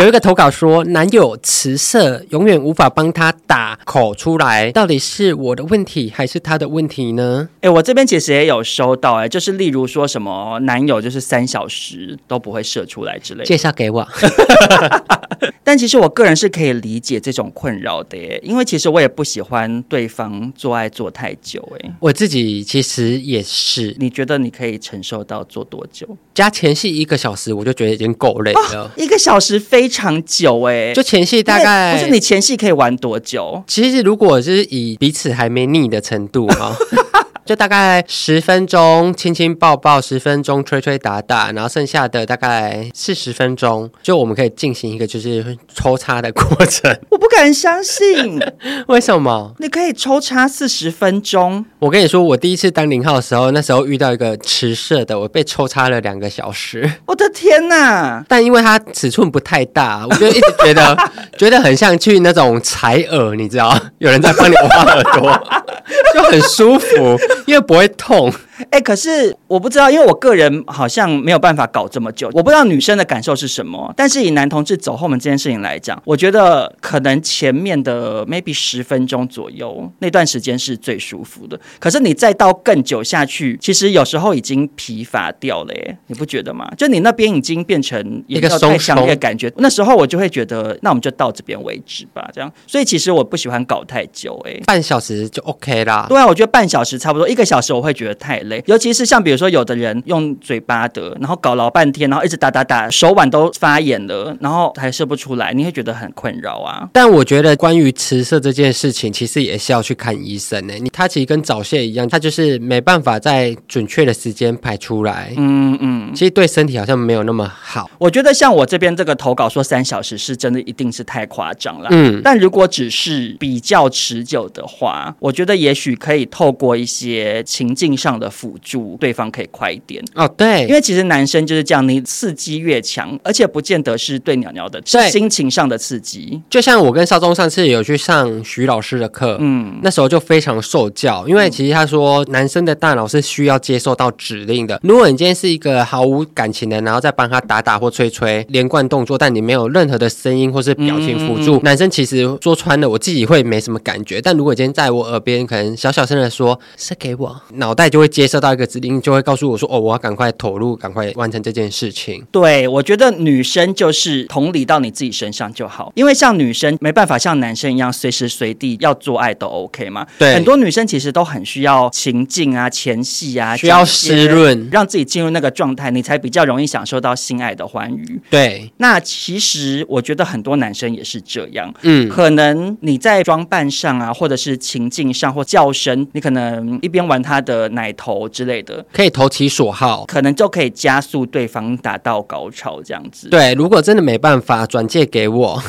[0.00, 7.46] 有一个投稿说，男友迟射，永远无法帮他打口出来，到底是我的问题还是他的问题呢？
[7.56, 14.08] 哎、欸，我这边其实也有收到、欸，哎，就是例如说什么男友就是三小时都不会射出来之类的，介绍给我。
[15.62, 23.94] 但其实我个人是可以理解这种困扰的耶，因为其实我也不喜欢对方做爱做太久，哎，我自己其实也是。
[23.98, 26.08] 你觉得你可以承受到做多久？
[26.34, 28.84] 加前戏一个小时，我就觉得已经够累了。
[28.84, 33.62] 哦、一个小时非常久，哎，就前戏大概不是你前戏可以玩多久？
[33.66, 36.74] 其实如果是以彼此还没腻的程度哈。
[37.44, 46.96] 就大概十分钟亲亲抱抱，十分钟吹吹打打，然后剩下的大概四十分钟，就我们可以进行一个就是抽插的过程。
[47.10, 48.40] 我不敢相信，
[48.88, 49.54] 为什么？
[49.58, 51.64] 你可以抽插四十分钟？
[51.78, 56.90] 我跟你说，我第一次当零号的时候，那时候遇到一个迟射的，我被抽插了两个小时。
[57.06, 58.24] 我的天哪！
[58.28, 60.96] 但因为它尺寸不太大，我就一直觉得
[61.36, 65.40] 觉得很像去那种采耳，你知道，有人在帮你挖耳朵，
[66.14, 67.18] 就很舒服。
[67.46, 68.32] 因为不会痛。
[68.64, 72.28] 哎、欸，可是我不知道，因为我个人好像没有办法搞这么久。
[72.34, 81.58] 我不知道女生的感受是什么，但是以男同志走后门这件事情来讲，我觉得可能前面的 maybe 十分钟左右那段时间是最舒服的。
[81.78, 86.70] 可是你再到更久下去，其实有时候已经疲乏掉了，耶，你不觉得吗？
[86.76, 92.52] 就你那边已经变成一个太强烈的感觉，那时候我就会觉得，那我们就到这边为止吧，这样。
[92.66, 96.06] 所以其实我不喜欢搞太久，哎，半小时就 OK 啦。
[96.08, 98.49] 对啊，我觉得半小时差不多，一个小时我会觉得太累。
[98.50, 98.62] 累。
[98.66, 106.86] 尤其是像比如说有的人用嘴巴的，然后搞老半天，然后一直打打打，手腕都发炎了，然后还射不出来，你会觉得很困扰啊。
[106.92, 110.74] 但我觉得关于迟射这件事情，其实也是要去看医生呢。
[110.74, 115.32] 你他其实跟早泄一样，他就是没办法在准确的时间排出来。
[115.36, 117.88] 嗯嗯，其实对身体好像没有那么好。
[117.98, 121.88] 我觉得像我这边这个投稿说三小时是真的，一定是太夸张了。
[121.92, 130.02] 嗯，但如果只是比较持久的话，我觉得也许可以透过一些情境上的辅助，对方可以快一点。
[130.14, 136.40] 哦，对，因为其实男生就是这样，你刺激越强，而且不见得是对鸟鸟的，是心情上的刺激。
[136.48, 144.80] 就像我跟少宗上次有去上徐老师的课，嗯，那时候就非常受教，因为其实他说男生的大脑是需要接受到指令的。
[144.82, 154.20] 如果你今天是一个毫无感情的，然后再帮他打打或吹吹连贯动作，但你没有任何的声音或是表情辅助，嗯嗯嗯，男生其实说穿了，我自己会没什么感觉。
[154.22, 170.06] 但如果今天在我耳边可能小小声的说“是给我”，脑袋就会接受到一个指令，就会告诉我说：“哦，我要赶快投入，赶快完成这件事情。”对，我觉得女生就是同理到你自己身上就好，因为像女生没办法像男生一样随时随地要做爱都 OK 嘛。
[170.18, 178.20] 对，很多女生其实都很需要情境啊、前戏啊，需要湿润，让自己进入那个状态，你才比较容易享受到性爱的欢愉。
[178.30, 181.72] 对，那其实我觉得很多男生也是这样。
[181.82, 193.28] 嗯，可能你在装扮上啊，或者是情境上或叫声，你可能一边玩他的奶头之类的，可以投其所好，可能就可以加速对方达到高潮这样子。
[193.28, 195.62] 对，如果真的没办法，转借给我。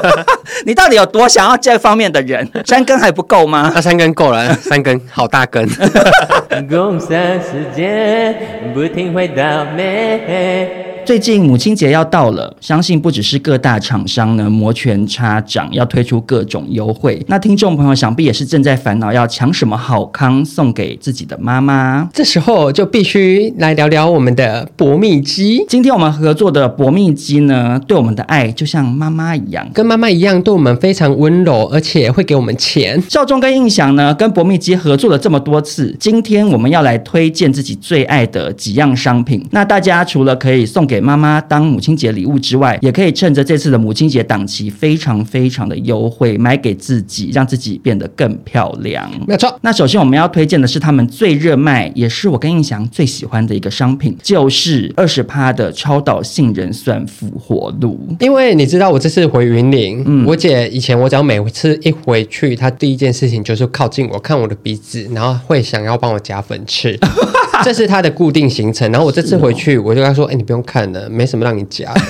[0.66, 2.48] 你到底有多想要这方面的人？
[2.64, 3.70] 三根还不够吗？
[3.72, 5.68] 那、啊、三根够了，三根好大根。
[6.70, 10.93] 共享时间，不停回到美。
[11.04, 17.22] 最近母亲节要到了，相信不只是各大厂商呢摩拳擦掌，要推出各种优惠。
[17.28, 22.08] 那听众朋友想必也是正在烦恼要抢什么好康送给自己的妈妈。
[22.14, 25.62] 这时候就必须来聊聊我们的博蜜机。
[25.68, 32.98] 今天我们合作的博蜜机呢，对我们的爱就像妈妈一样，跟妈妈一样对我们非常温柔，而且会给我们钱。
[33.10, 39.44] 少宗跟印象呢，跟博蜜机合作了这么多次，今天我们要来推荐自己最爱的几样商品。
[39.50, 49.10] 那大家除了可以送给给妈妈当母亲节礼物之外，也可以趁着这次的母亲节档期，非常非常的优惠，买给自己，让自己变得更漂亮。
[49.26, 49.58] 没错。
[49.62, 57.98] 那首先我们要推荐的是他们最热卖，也是我跟印翔最喜欢的一个商品，就是二十趴的超导杏仁酸复活露。
[58.20, 66.96] 因为你知道，我这次回云林，嗯，我姐以前我只要每次一回去，她第一件事情就是靠近我看我的鼻子，然后会想要帮我夹粉刺。
[67.64, 71.92] 这是她的固定行程，然后我这次回去，我就跟她说：“哎，你不用看了，没什么让你夹。”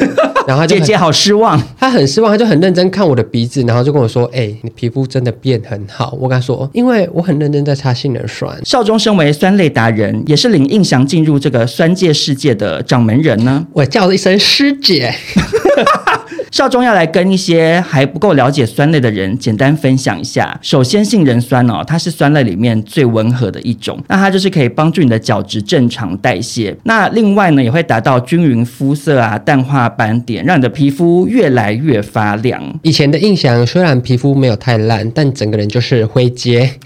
[0.46, 13.66] 然后他就姐姐好失望，他很失望，他就很认真看我的鼻子，然后就跟我说：“哎，你皮肤真的变很好。”我跟他说：“因为我很认真在擦杏仁酸。”少中身为酸类达人，也是领印翔进入这个酸界世界的掌门人呢。
[13.72, 15.14] 我叫了一声师姐。
[16.54, 20.56] 少中要来跟一些还不够了解酸类的人简单分享一下。
[20.62, 26.72] 首先，杏仁酸哦，它是酸类里面最温和的一种，那它就是可以帮助你的角质正常代谢。
[26.84, 32.62] 那另外呢，也会达到均匀肤色啊，淡化斑点，让你的皮肤越来越发亮。
[32.82, 36.70] 以前的印象虽然皮肤没有太烂，但整个人就是灰阶。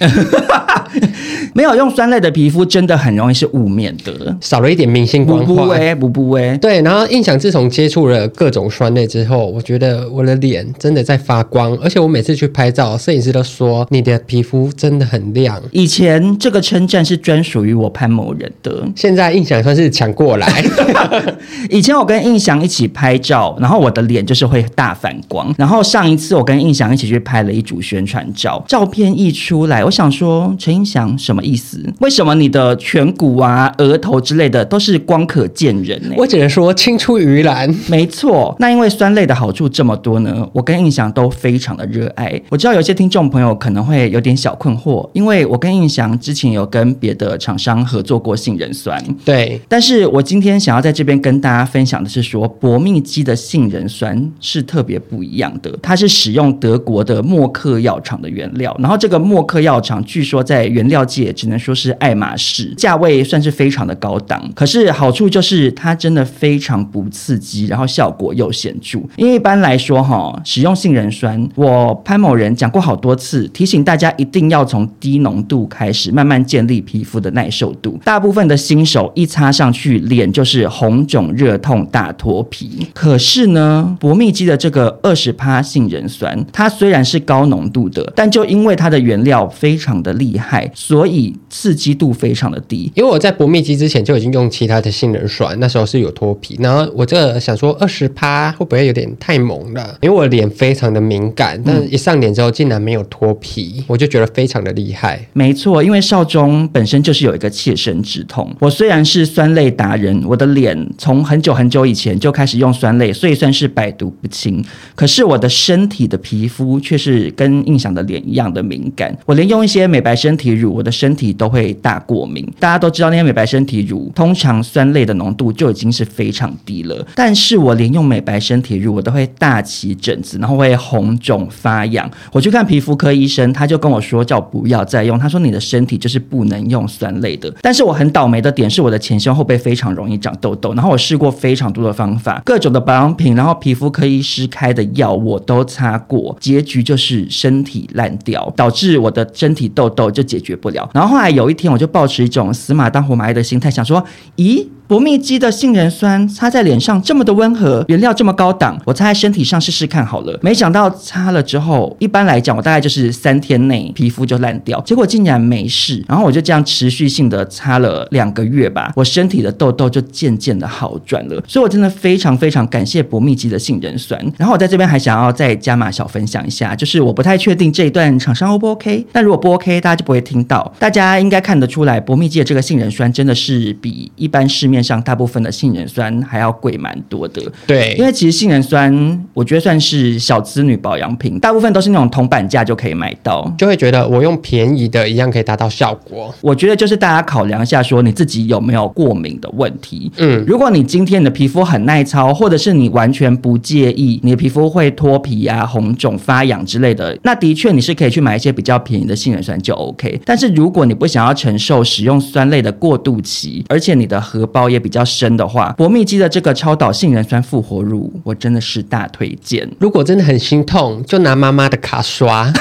[1.54, 5.46] 没有用酸类的皮肤，真的很容易是雾面的，少了一点明星光环。
[5.46, 6.56] 不不微，不不喂。
[6.58, 15.60] 对，然后印象自从接触了各种酸类之后，我觉得我的脸真的在发光，而且我每次去拍照，摄影师都说你的皮肤真的很亮。
[15.72, 20.64] 以前这个称赞是专属于我潘某人的，现在印象算是抢过来。
[21.70, 25.54] 以前我跟印象一起拍照，然后我的脸就是会大反光。
[25.58, 31.82] 然后上一次我跟印象一起去拍了一组宣传照，照片一出来，我想说陈胤翔什么意思？
[32.00, 36.14] 为什么你的颧骨啊、额头之类的都是光可见人呢？
[36.16, 37.74] 我只能说青出于蓝。
[37.88, 42.40] 没错，那因为酸类的好处这么多呢，我跟印翔都非常的热爱。
[42.48, 49.60] 我知道有些听众朋友可能会有点小困惑，因为我跟印翔之前有跟别的厂商合作过杏仁酸，对。
[49.68, 64.50] 但是我今天想要在这边跟大家分享的是说，博蜜基的杏仁酸是特别不一样的，它是使用德国的默克药厂的原料，然后这个默克药厂据说在原料界也只能说是爱马仕，价位算是非常的高档。
[64.54, 68.98] 可是好处就是它真的非常不刺激，然后效果又显著。
[69.16, 78.00] 因为一般来说哈，使用杏仁酸，我潘某人讲过好多次，提醒大家一定要从低浓度开始，慢慢建立皮肤的耐受度。
[78.02, 82.86] 大部分的新手一擦上去，脸就是红肿热痛大脱皮。
[82.94, 91.17] 可是呢，博蜜肌的这个二十趴杏仁酸，它虽然是高浓度的，但就因为它的原料非常的厉害，所以。
[91.18, 92.90] 以刺激度非常的低。
[92.94, 99.98] 因为我在薄蜜肌之前就已经用其他的杏仁酸，那时候是有脱皮，然后我这个想说二十趴会不会有点太猛了？
[100.00, 105.26] 因为我脸非常的敏感，但一上脸之后竟然没有脱皮，我就觉得非常的厉害。
[105.32, 108.54] 没错，因为少中本身就是有一个切身之痛。
[108.60, 114.64] 我虽然是酸类达人，我的脸从很久很久以前就开始用酸类，所以算是百毒不侵。
[114.94, 119.16] 可是我的身体的皮肤却是跟印象的脸一样的敏感。
[119.26, 122.46] 我连用一些美白身体乳，我的身身体都会大过敏。
[122.60, 127.06] 大家都知道那些美白身体乳，通常酸类的浓度就已经是非常低了。
[127.14, 132.10] 但是我连用美白身体乳，我都会大起疹子，然后会红肿发痒。
[132.30, 135.18] 我去看皮肤科医生，他就跟我说叫我不要再用。
[135.18, 137.50] 他说你的身体就是不能用酸类的。
[137.62, 150.86] 但是我很倒霉的点是我的前胸后背非常容易长痘痘，然后我试过非常多的方法，各种的保养品，然后皮肤科医师开的药我都擦过，结局就是身体烂掉，导致我的身体痘痘就解决不了。
[150.98, 154.66] 然后后来有一天，我就抱持一种死马当活马医的心态，想说，咦？
[154.88, 160.38] 博蜜肌的杏仁酸擦在脸上这么的温和，原料这么高档，我擦在身体上试试看好了。
[160.40, 166.02] 没想到擦了之后，一般来讲我大概就是三天内皮肤就烂掉，结果竟然没事。
[166.08, 171.44] 然后我就这样持续性的擦了两个月吧，我身体的痘痘就渐渐的好转了。
[171.46, 174.18] 所以我真的非常非常感谢博蜜肌的杏仁酸。
[174.38, 180.72] 然后我在这边还想要再加码小分享一下，就是我不太确定这一段厂商 O 不 OK，但如果不 OK，大家就不会听到。
[180.78, 196.34] 大家应该看得出来，博蜜肌的这个杏仁酸真的是比一般市面上大部分的杏仁酸还要贵蛮多的，对，因为其实杏仁酸我觉得算是小资女保养品，大部分都是那种铜板价就可以买到，就会觉得我用便宜的一样可以达到效果。
[196.40, 200.10] 我觉得就是大家考量一下，说你自己有没有过敏的问题。
[200.16, 210.20] 嗯，如果你今天你的皮肤很耐操，或者是你完全不介意你的皮肤会脱皮啊、红肿、发痒之类的，那的确你是可以去买一些比较便宜的杏仁酸就 OK。
[210.24, 219.68] 但是如果你不想要承受使用酸类的过渡期，而且你的荷包也比较深的话，博蜜肌的这个超导杏仁酸复活乳，我真的是大推荐。
[219.78, 222.52] 如果真的很心痛，就拿妈妈的卡刷。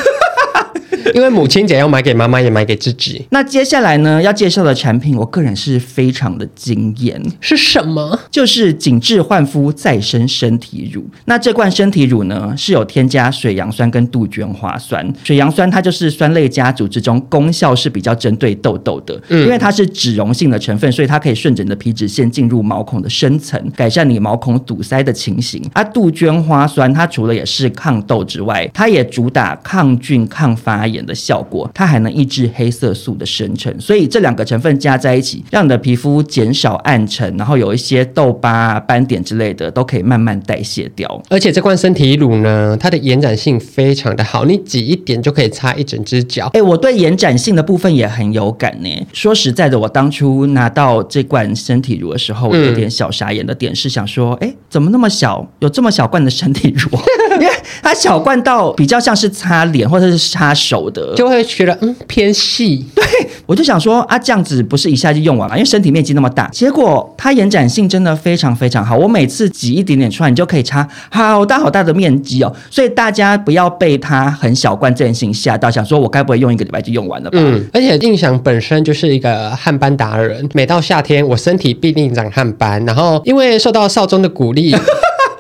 [1.15, 3.25] 因为母亲节要买给妈妈，也买给自己。
[3.29, 7.21] 那接下来呢，要介绍的产品，我个人是非常的惊艳。
[7.39, 8.19] 是什么？
[8.29, 11.05] 就是紧致焕肤再生身体乳。
[11.25, 15.13] 那这罐身体乳呢，是有添加水杨酸跟杜鹃花酸。
[15.23, 25.61] 水杨酸它就是酸类家族之中功效是比较针对痘痘的，嗯、因为它是脂溶性的成分，所以它可以顺着你的皮脂腺进入毛孔的深层，改善你毛孔堵塞的情形。
[25.73, 41.21] 啊，杜鹃花酸它除了也是抗痘之外，它也主打抗菌、抗发炎的效果，它还能抑制黑色素的生成，所以这两个成分加在一起，让你的皮肤减少暗沉，然后有一些痘疤、斑点之类的，都可以慢慢代谢掉。
[41.29, 46.49] 而且这罐身体乳呢，它的延展性非常的好，你挤一点就可以擦一整只脚。
[46.53, 48.89] 哎，我对延展性的部分也很有感呢。
[49.13, 56.89] 说实在的，我当初拿到这罐身体乳的时候，有点小傻眼的点是想说，哎，怎么那么小，有这么小罐的身体乳？
[57.41, 61.13] 因为它小罐到比较像是擦脸或者是擦手的。
[61.15, 63.03] 就会觉得嗯偏细，对，
[63.45, 77.38] 我就想说啊，这样子不是一下就用完了，因为身体面积那么大，结果它延展性真的非常非常好，我每次挤一点点出来，你就可以擦好大好大的面积哦，所以大家不要被它很小罐这件事情吓到，想说我该不会用一个礼拜就用完了吧？
[77.41, 84.75] 嗯，而且印象本身就是一个汗斑达人，每到夏天我身体必定长汗斑，然后因为受到少中的鼓励。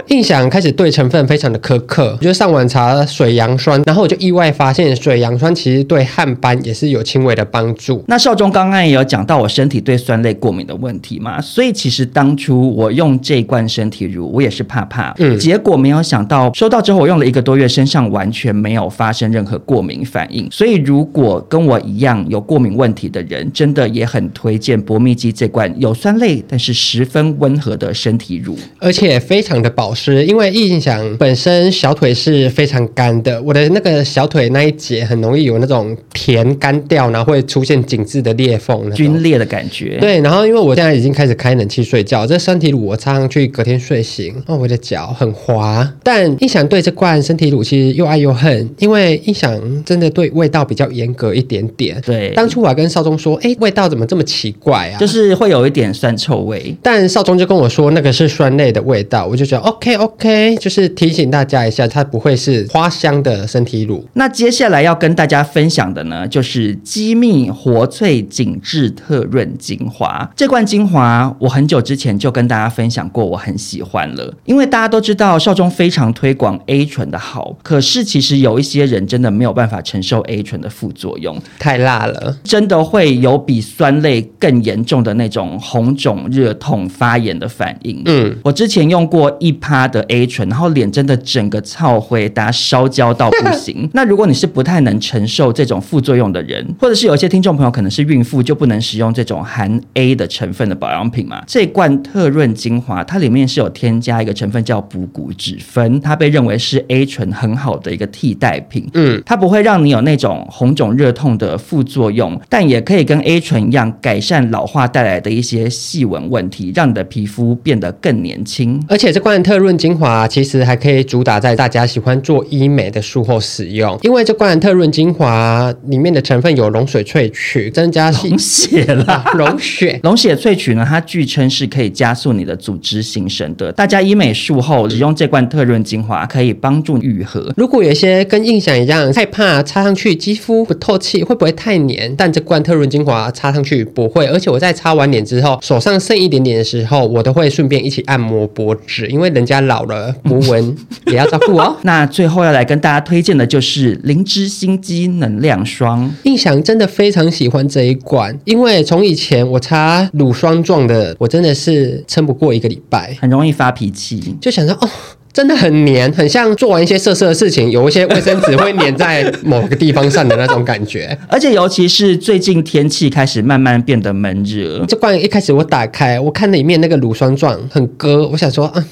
[0.09, 8.01] 印象开始对成分非常的苛刻，我就上网查水杨酸，然后我就意外发现水杨酸其实对汗斑也是有轻微的帮助。
[8.07, 20.47] 那少中刚刚也有讲到我身体对酸类过敏的问题嘛，所以其实当初我用这罐身体乳，我也是怕怕，嗯，结果没有想到收到之后，我用了一个多月，身上完全没有发生任何过敏反应。
[20.49, 29.96] 所以如果跟我一样有过敏问题的人，真的也很推荐博蜜肌这罐有酸类但是十分温和的身体乳，而且非常的保。
[29.97, 39.97] 是因为印象本身小腿是非常干的，我的那个小腿那一节很容易有那种甜干掉，然后会出现紧致的裂缝、皲裂的感觉。
[39.99, 45.91] 对，然后因为我现在已经开始开冷气睡觉，这身体乳我擦上去，隔天睡醒，哦，我的脚很滑。
[46.03, 51.99] 但印象对这罐身体乳其实又爱又恨，因为印象真的对味道比较严格一点点。
[52.05, 54.99] 对，当初我还跟少中说，哎，味道怎么这么奇怪啊？
[54.99, 56.75] 就是会有一点酸臭味。
[56.83, 59.86] 但少中就跟我说那个是酸类的味道，我就觉得 OK。
[59.87, 64.05] OK OK，就是提醒大家一下，它不会是花香的身体乳。
[64.15, 70.29] 那接下来要跟大家分享的呢，就是机密活萃紧致特润精华。
[70.35, 74.33] 这罐精华我很久之前就跟大家分享过，我很喜欢了。
[74.43, 88.01] 因为大家都知道少中非常推广 A 醇的好，可是其实有一些人真的没有办法承受 A 醇的副作用，太辣了，真的会有比酸类更严重的那种红肿、热痛、发炎的反应。
[88.05, 93.89] 嗯，我之前用过一趴的 A 醇，然后脸真的整个燥灰，大家烧焦到不行。
[93.91, 101.43] 那如果你是不太能承受这种副作用的人，或者是有一些听众朋友可能是孕妇，就不能使用这种含 A 的成分的保养品嘛？
[101.45, 108.87] 这罐特润精华，它里面是有添加一个成分叫补骨脂酚，它被认为是 A 醇很好的一个替代品。
[108.93, 118.81] 嗯，它不会让你有那种红肿热痛的副作用，但也可以跟 A 醇一样改善老化带来的一些细纹问题，让你的皮肤变得更年轻。
[118.87, 133.71] 而且这罐特润精华其实还可以主打在大家喜欢做医美的术后使用，因为这罐特润精华里面的成分有龙水萃取，增加龙血啦， 龙血 龙血萃取呢，它据称是可以加速你的组织形成的。
[133.71, 137.51] 大家医美术后使用这罐特润精华，可以帮助愈合。
[137.57, 142.13] 如果有些跟印象一样害怕擦上去肌肤不透气，会不会太黏？
[142.15, 150.77] 但这罐特润精华擦上去不会，而且我在擦完脸之后，手上剩一点点的时候，我都会顺便一起按摩脖子，因为人家老了，纹纹
[151.07, 151.75] 也要照顾哦。
[151.83, 156.13] 那最后要来跟大家推荐的就是灵芝心肌能量霜。
[156.23, 164.89] 印象真的非常喜欢这一罐，因为从以前我擦乳霜状的，我真的是撑不过一个礼拜，很容易发脾气，就想说哦。
[165.33, 171.15] 真的很黏，很像做完一些色色的事情，有一些卫生纸会粘在某个地方上的那种感觉。
[171.29, 178.83] 而且尤其是最近天气开始慢慢变得闷热，这罐一开始我打开，我看里面那个乳霜状很割，我想说啊，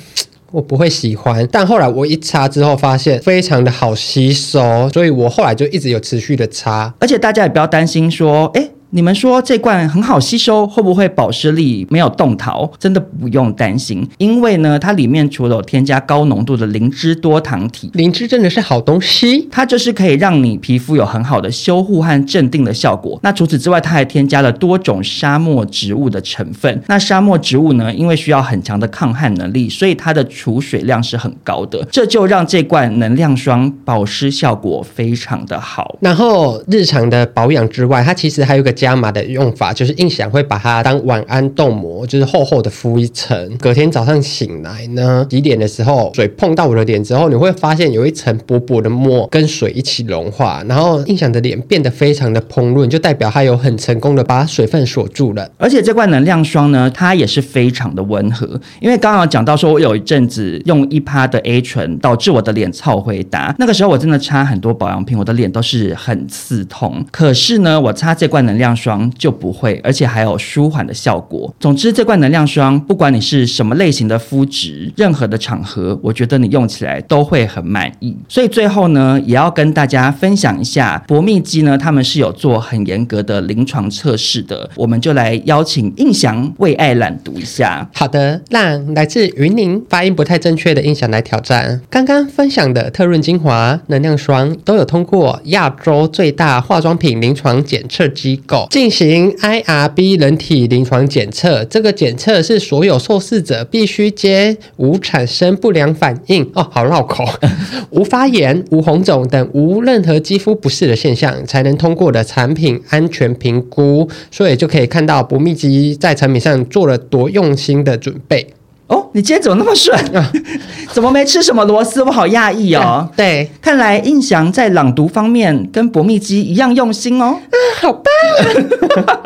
[0.51, 1.47] 我不会喜欢。
[1.51, 6.93] 但后来我一擦之后，发现非常的好吸收，所以我后来就一直有持续的擦。
[6.99, 8.71] 而且大家也不要担心说，诶。
[8.95, 12.71] 你们说这罐很好吸收，会不会保湿力没有动桃？
[12.79, 23.19] 真的不用担心，因为呢，它里面除了有添加高浓度的灵芝多糖体，灵芝真的是好东西，它就是可以让你皮肤有很好的修护和镇定的效果。
[23.21, 26.81] 那除此之外，它还添加了多种沙漠植物的成分。
[26.87, 35.97] 那沙漠植物呢，因为需要很强的抗旱能力，所以它的储水量是很高的，这就让这罐能量霜保湿效果非常的好。
[35.99, 38.73] 然后日常的保养之外，它其实还有个。
[38.84, 43.57] 加加码的用法就是印象会把它当晚安冻膜，就是厚厚的敷一层。
[43.57, 55.49] 隔天早上醒来呢，洗脸的时候水碰到我的脸之后，你会发现有一层薄薄的膜跟水一起融化，然后印象的脸变得非常的蓬润，就代表它有很成功的把水分锁住了。
[55.57, 58.45] 而且这罐能量霜呢，它也是非常的温和，
[58.79, 63.55] 因为刚刚讲到说我有一阵子用一趴的 A 醇，导致我的脸超回答。
[63.57, 67.03] 那个时候我真的擦很多保养品，我的脸都是很刺痛。
[67.11, 71.53] 可是呢，我擦这罐能量霜就不会，而且还有舒缓的效果。
[71.59, 78.15] 总之，这罐能量霜，不管你是什么类型的肤质，任何的场合，我觉得你用起来都会很满意。
[78.27, 84.69] 所以最后呢，也要跟大家分享一下，博蜜肌呢，他们是有做很严格的临床测试的。
[84.75, 87.89] 我们就来邀请印翔为爱朗读一下。
[87.93, 91.81] 好的，让来自云林发音不太正确的印翔来挑战。
[91.89, 98.54] 刚刚分享的特润精华、能量霜都有通过亚洲最大化妆品临床检测机构。
[98.69, 107.25] 进行 IRB 人体临床检测，这个检测是所有受试者必须接无产生不良反应哦，好绕口，
[107.91, 114.07] 无发炎、无红肿等无任何肌肤不适的现象，才能通过的产品安全评估。
[114.31, 118.47] 所以就可以看到不密集在产品上做了多用心的准备。
[118.87, 120.31] 哦，你今天怎么那么顺啊？
[120.93, 122.03] 怎么没吃什么螺丝？
[122.03, 123.09] 我好讶异哦。
[123.17, 127.35] 对，看来印翔在朗读方面跟博蜜基一样用心哦。
[127.41, 128.05] 嗯，好棒！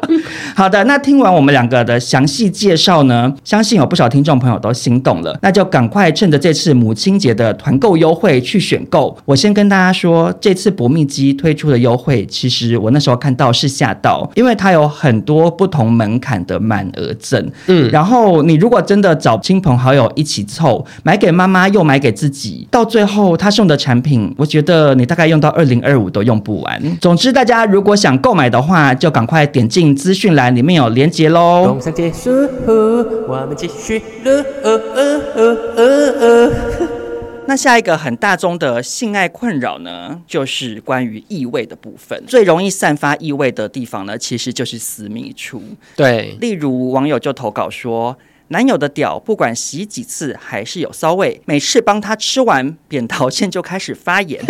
[0.55, 9.15] 好的，那听完我们两个的详细介绍呢，相信有不少听众朋友都心动了，那就赶快趁着这次母亲节的团购优惠去选购。
[9.25, 17.45] 我先跟大家说，这次博蜜基推出的优惠，其实我那时候看到是吓到，因为它有很多不同门槛的满额赠。
[17.67, 19.37] 嗯，然后你如果真的找。
[19.49, 26.97] 亲朋好友一起凑，买给妈妈又买给自己，到最后他送的产品，我觉得你大概用到二零二五都用不完。
[27.01, 31.65] 总之，大家如果想购买的话，就赶快点进资讯栏，里面有链接喽。
[31.65, 32.29] 工商结束，
[33.27, 34.45] 我们继续了。
[34.61, 35.85] 呃呃呃呃
[36.19, 36.51] 呃、
[37.47, 42.23] 那下一个很大宗的性爱困扰呢，就是关于异味的部分。
[42.27, 45.59] 最容易散发异味的地方呢，其实就是私密处。
[45.95, 48.15] 对，例如网友就投稿说。
[48.51, 54.43] 男友的屌不管洗几次还是有骚味，每次帮他吃完，扁桃腺就开始发炎。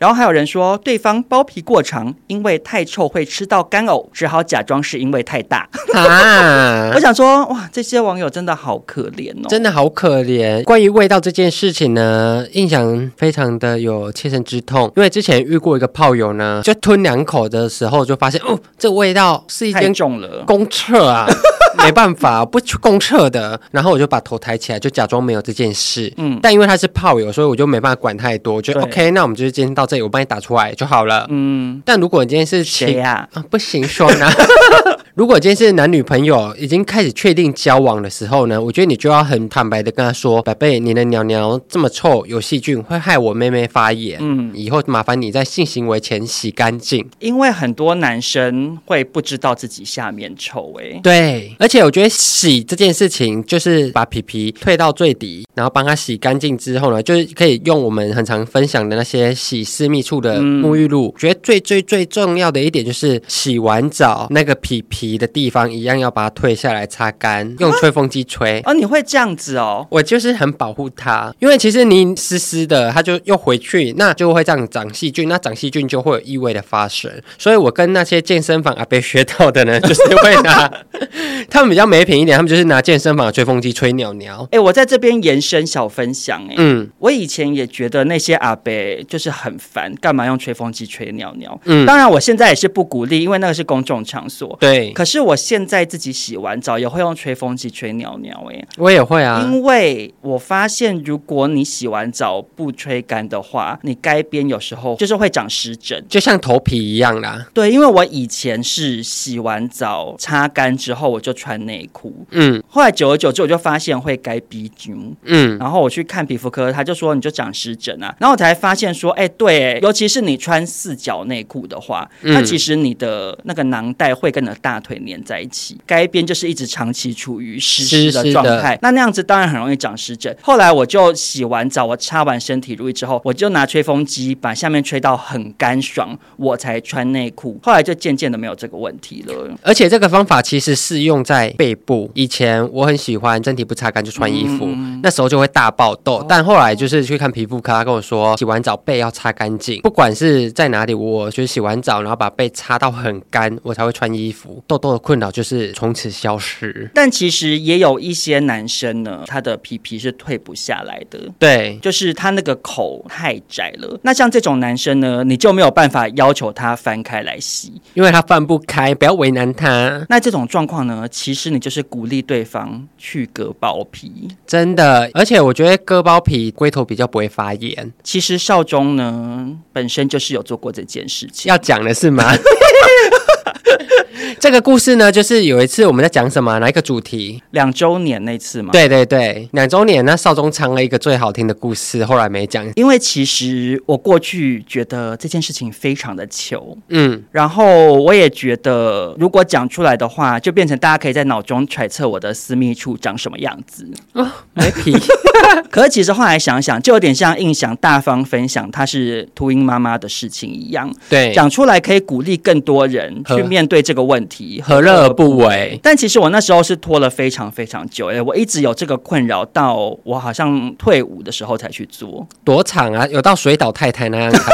[0.00, 5.68] 然后还有人说，对方包皮过长，因为太臭会吃到干呕，只好假装是因为太大。
[5.92, 6.90] 啊！
[6.96, 10.64] 我想说，哇，这些网友真的好可怜哦，真的好可怜。
[10.64, 21.26] 关于味道这件事情呢，印象非常的有切身之痛，因为之前遇过一个炮友呢，就吞两口的时候就发现，哦，这味道是一间重了公厕啊。
[21.84, 23.58] 没办法，不去公厕的。
[23.70, 26.12] 然后我就把头抬起来，就假装没有这件事。
[26.18, 28.54] 嗯，但因为他是炮友，所以我就没办法管太多。
[28.54, 31.26] 我觉得 OK，那我们就是今天到这里，我帮你打出来就好了。
[31.30, 33.28] 嗯，但如果你今天是谁呀？
[33.32, 34.26] 啊，不行，说呢。
[35.14, 44.18] 如果今天是男女朋友已经开始确定交往的时候呢，我觉得你就要很坦白的跟他说：“宝贝，你的鸟鸟这么臭，有细菌，会害我妹妹发炎。
[44.22, 61.08] 嗯，以后麻烦你在性行为前洗干净。”因为很多男生会不知道自己下面臭，哎，对，而且我觉得洗这件事情就是把皮皮退到最底，然后帮他洗干净之后呢，就是可以用我们很常分享的那些洗私密处的沐浴露。
[61.08, 65.10] 嗯，觉得最最最重要的一点就是洗完澡那个皮皮。
[65.20, 68.62] 的地方一样要把它退下来擦干，用吹风机吹。
[68.64, 69.86] 哦，你会这样子哦？
[69.90, 77.10] 我就是很保护它，因为其实你湿湿的，它就又回去，那就会这样长细菌，那长细菌就会有异味的发生。
[77.36, 80.72] 所以我跟那些健身房阿伯学到的呢，就是会拿
[81.50, 84.48] 他们比较没品一点，他们就是拿健身房的吹风机吹鸟鸟。
[84.52, 88.72] 哎，我在这边延伸小分享，哎，嗯，我以前也觉得那些阿伯
[89.08, 91.58] 就是很烦，干嘛用吹风机吹尿尿？
[91.64, 94.56] 嗯，当然我现在也是不鼓励，因为那个是公众场所。
[94.60, 94.92] 对。
[94.92, 107.46] 可是我现在自己洗完澡也会用吹风机吹尿尿，哎，我也会啊，因为我发现如果你洗完澡不吹干的话，你该边有时候就是会长湿疹，就像头皮一样啦。
[107.54, 124.90] 对，因为我以前是洗完澡擦干之后我就穿内裤，嗯，后来久而久之我就发现会该逼菌，嗯，然后我去看皮肤科，他就说你就长湿疹啊，然后我才发现说，哎，对，尤其是你穿四角内裤的话，它其实你的那个囊袋会跟你的大腿。
[124.90, 130.36] 会粘在一起，该边就是一直长期处于湿湿的状态，那那样子当然很容易长湿疹。
[130.42, 137.56] 后来我就洗完澡，我擦完身体乳液之后，我就拿吹风机把下面吹到很干爽，我才穿内裤。
[137.62, 139.56] 后来就渐渐的没有这个问题了。
[139.62, 142.10] 而且这个方法其实适用在背部。
[142.14, 146.16] 以前我很喜欢身体不擦干就穿衣服，嗯、那时候就会大爆痘。
[146.16, 154.62] 哦、但后来就是去看皮肤科，他跟我说洗完澡背要擦干净，不管是在哪里，我就是洗完澡然后把被擦到很干，我才会穿衣服。
[154.66, 161.18] 痘痘的困扰就是从此消失，但其实也有一些男生呢，他的皮皮是退不下来的。
[161.38, 163.98] 对，就是他那个口太窄了。
[164.02, 170.04] 那像这种男生呢，你就没有办法要求他翻开来洗，因为他翻不开，不要为难他。
[170.08, 175.10] 那这种状况呢，其实你就是鼓励对方去割包皮，真的。
[175.14, 177.92] 而且我觉得割包皮龟头比较不会发炎。
[178.02, 179.29] 其实少中呢，
[179.72, 182.24] 本身就是有做过这件事情，要讲的是吗？
[184.38, 187.42] 这个故事呢，就是有一次我们在讲什么，哪一个主题？
[187.50, 188.70] 两周年那次嘛。
[188.72, 192.66] 对对对，两周年，那少中唱了一个最好听的故事，后来没讲。
[192.76, 203.86] 因为其实我过去觉得这件事情非常的糗，嗯，然后我也觉得如果讲出来的话，就变成大家可以在脑中揣测我的私密处长什么样子。
[204.12, 204.94] 哦，没皮。
[205.70, 210.92] 可是其实后来想想，就有点像印象大方分享她是秃鹰妈妈的事情一样。
[211.08, 215.78] 对，讲出来可以鼓励更多人去面对这个问题，何乐而不为？
[215.82, 222.26] 但其实我那时候是拖了非常非常久，哎，我一直有这个困扰，到我好像退伍的时候才去做。
[222.44, 223.06] 多长啊？
[223.08, 224.50] 有到水岛太太那样长吗？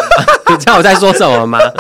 [0.51, 1.59] 你知道我在说什么吗？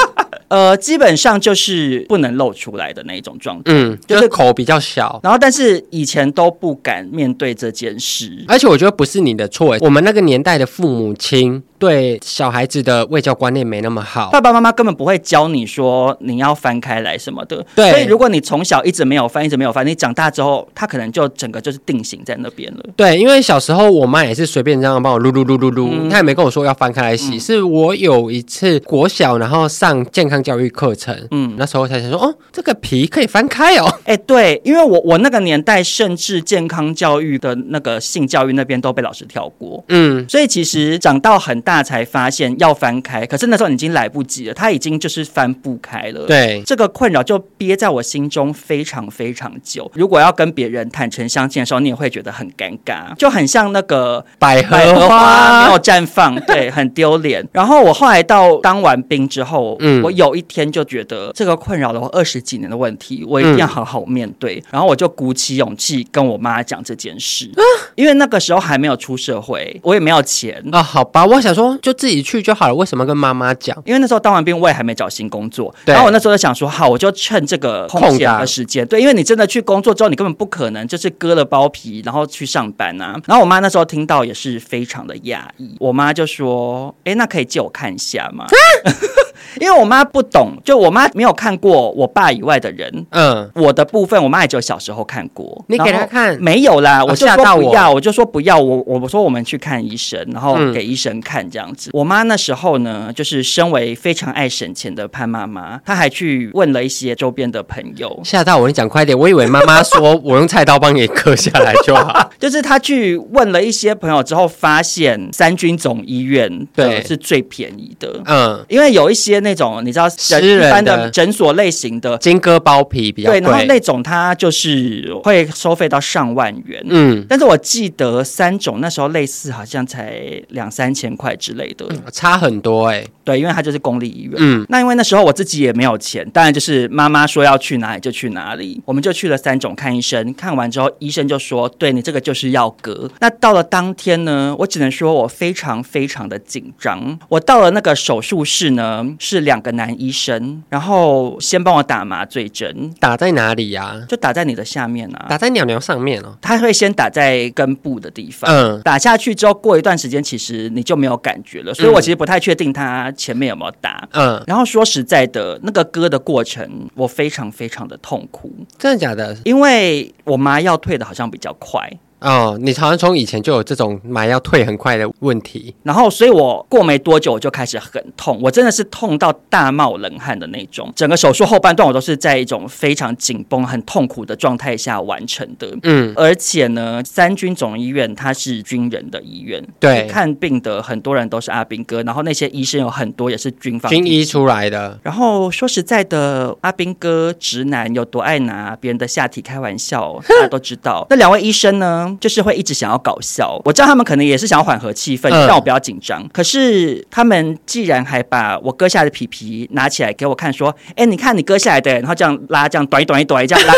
[0.49, 5.18] 呃，基本上就是不能露出来的那一种状态，嗯，就是口比较小。
[5.24, 11.62] 然后，但是以前都不敢面对这件事，而且我觉得不是你的错，我们那个年代的父母亲。
[11.79, 17.64] 对小孩子的卫教观念没那么好，爸爸妈妈根本不会教你说你要翻开来什么的。
[17.74, 22.85] 对，所以如果你从小一直没有翻，一直没有翻，你长大之后，他可能就整个就是定型在那边了。
[22.97, 27.37] 对，因为小时候我妈也是随便这样帮我撸撸撸撸撸，她也没跟我说要翻开来洗。
[27.37, 33.87] 嗯、是我有一次国小，然后上健康教育课程，嗯，那时候才想说，哦，这个皮可以翻开哦。
[34.05, 41.61] 哎，对，因为我我那个年代，甚至健康教育的那个性教育那边都被老师跳过，嗯，所以其实长到很。
[41.66, 46.24] 大才发现要翻开，可是那时候已经来不及了，它已经就是翻不开了。
[46.26, 49.90] 对，这个困扰就憋在我心中非常非常久。
[49.94, 54.76] 如果要跟别人坦诚相见的时候，你也会觉得很尴尬，就很像那个百合
[55.08, 57.44] 花没有绽放，对，很丢脸。
[57.50, 64.56] 然后我后来到当完兵之后，嗯，我有一天就觉得这个困扰了我二十几年的问题，我一定要好好面对。
[64.56, 67.62] 嗯、然后我就鼓起勇气跟我妈讲这件事，啊、
[67.96, 70.80] 因为那个时候还没有出社会，我也没有钱啊。
[70.80, 73.76] 好吧，我想说就自己去就好了，为什么跟妈妈讲？
[73.84, 75.74] 因为那时候当完兵，我也还没找新工作。
[75.84, 83.18] 对然后我那时候就想说，好，我就趁这个空闲的时间，对，因为你真的去工作之后，你根本不可能就是割了包皮然后去上班啊。
[83.26, 88.46] 然后我妈那时候听到也是非常的讶异，我妈就说：“哎，那可以借我看一下吗？”
[89.37, 93.07] 啊因为我妈不懂，就我妈没有看过我爸以外的人。
[93.11, 95.64] 嗯，我的部分我妈也只有小时候看过。
[95.68, 96.37] 你给她看？
[96.41, 98.59] 没有啦，我就说不要，我就说不要。
[98.59, 101.91] 我我说我们去看医生，然后给医生看这样子。
[101.93, 108.20] 我妈那时候呢，就是身为非常爱省钱的潘妈妈，她还去问了一些周边的朋友。
[108.24, 109.18] 吓到我，你讲快点！
[109.18, 112.30] 我以为妈妈说我用菜刀帮你割下来就好。
[112.39, 118.20] 就是她去问了一些朋友之后，发现三军总医院对是最便宜的。
[118.24, 119.26] 嗯，因为有一些。
[119.41, 120.09] 那种你知道，
[120.41, 130.20] 一般的诊所类型的金戈包皮比较贵，对，然后那种它就是会收费到上万元，嗯，但是我记得三种那时候类似好像才
[130.51, 149.36] 两三千块之类的，差很多哎、欸，对，因为它就是公立医院，嗯，那因为那时候我自己也没有钱，当然就是妈妈说要去哪里就去哪里，我们就去了三种看医生，看完之后医生就说，对你这个就是要割，那到了当天呢，我只能说我非常非常的紧张，我到了那个手术室呢是。
[149.36, 154.00] 是两个男医生，然后先帮我打麻醉针，打在哪里呀、啊？
[154.08, 156.34] 就打在你的下面啊，打在鸟鸟上面哦。
[156.40, 161.74] 他会先打在根部的地方，嗯，打下去之后，过一段时间，其实你就没有感觉了。
[161.74, 164.42] 所以我其实不太确定他前面有没有打，嗯。
[164.46, 169.36] 然后说实在的，那个割的过程，我非常非常的痛苦，真的假的？
[169.44, 171.90] 因为我麻药退的好像比较快。
[172.20, 180.90] 哦，你好像从以前就有这种买要退很快的问题，然后所以我过没多久我就开始很痛，我真的是痛到大冒冷汗的那种。
[180.96, 185.68] 整个手术后半段我都是在一种非常紧绷、很痛苦的状态下完成的。
[185.82, 194.98] 嗯，而且呢，三军总医院它是军人的医院，对，看病的很多人都是阿兵哥，然后那些医生有很多也是军方军医出来的。
[195.02, 201.06] 然后说实在的，阿兵哥直男有多爱拿别人的下体开玩笑，大家都知道。
[201.10, 202.05] 那两位医生呢？
[202.20, 206.26] 就是会一直想要搞笑，我知道他们可能也是想要缓和气氛，让我不要紧张。
[206.32, 213.74] 可是他们既然还把我割下来的皮皮拿起来给我看，说：“哎，你看你割下来的。”然后这样拉，这样短一短一短这样拉，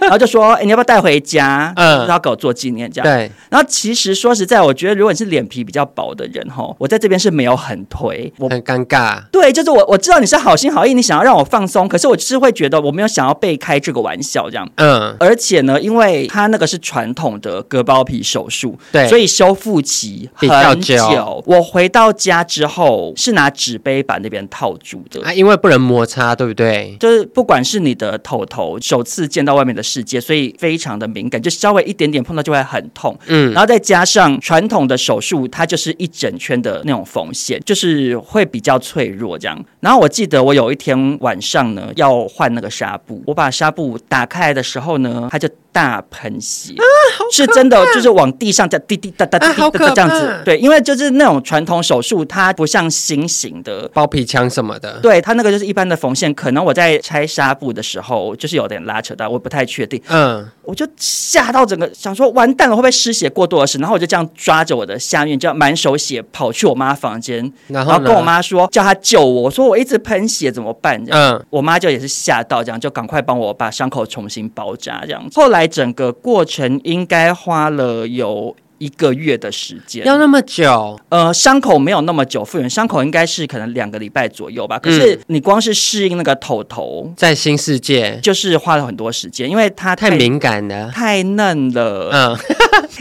[0.02, 1.72] 然后就说：“哎，你要不要带回家？
[1.76, 3.30] 嗯，要给我做纪念这样。”对。
[3.50, 9.20] 然后其实说实在，我觉得如果你是脸皮比较薄的人哈，我在这边是没有很推，我很尴尬。
[9.30, 14.68] 对，就是我我知道你是好心好意，你想要让我放松，可是我就是会觉得我没有想要被开这个玩笑这样。
[14.76, 15.14] 嗯。
[15.18, 17.62] 而且呢，因为他那个是传统的。
[17.68, 20.54] 割包皮手术，对，所以修复期很久。
[20.74, 21.42] 比较久。
[21.46, 26.96] 我回到家之后是拿纸杯把那边套住的啊，因为不能摩擦，对不对？
[26.98, 33.16] 就是不管是你的头头首次见到外面的世界，所以非常的敏感，就稍微一点点碰到就会很痛。
[33.26, 39.64] 嗯，然后再加上传统的手术，它就是一整圈的那种缝线，就是会比较脆弱这样。
[39.80, 46.84] 然后我记得我有一天晚上呢要换那个纱布，我把纱布打开来的时候呢，它就大喷血啊，
[47.30, 50.40] 是真的，就是往地上这样滴滴答答滴滴答答这样子。
[50.42, 54.98] 对，因为就是那种传统手术，它不像新型的包皮枪什么的。
[55.02, 60.00] 对，它那个就是一般的缝线，可能我在拆纱布的时候，就是有点拉扯到，我不太确定。
[60.08, 63.76] 嗯，我就吓到整个想说完蛋了，会不会失血过多的事？
[63.76, 69.42] 然后我就这样抓着我的下面，就满手血跑去我妈房间，然后跟我妈说叫她救我。
[69.42, 71.04] 我说我一直喷血怎么办？
[71.04, 75.22] 这样，嗯，我妈就也是吓到，这样就赶快帮我把伤口重新包扎，这样。
[75.34, 75.65] 后来。
[75.66, 80.98] 整个过程应该花了有一个月的时间，要那么久？
[81.08, 84.78] 呃，伤口没有那么久，复原伤口应该是可能两个礼拜左右吧。
[84.78, 92.10] 可是你光是适应那个头头，在新世界，就是花了很多时间，因为它太，太敏感了，太嫩了。
[92.12, 92.38] 嗯。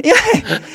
[0.03, 0.17] 因为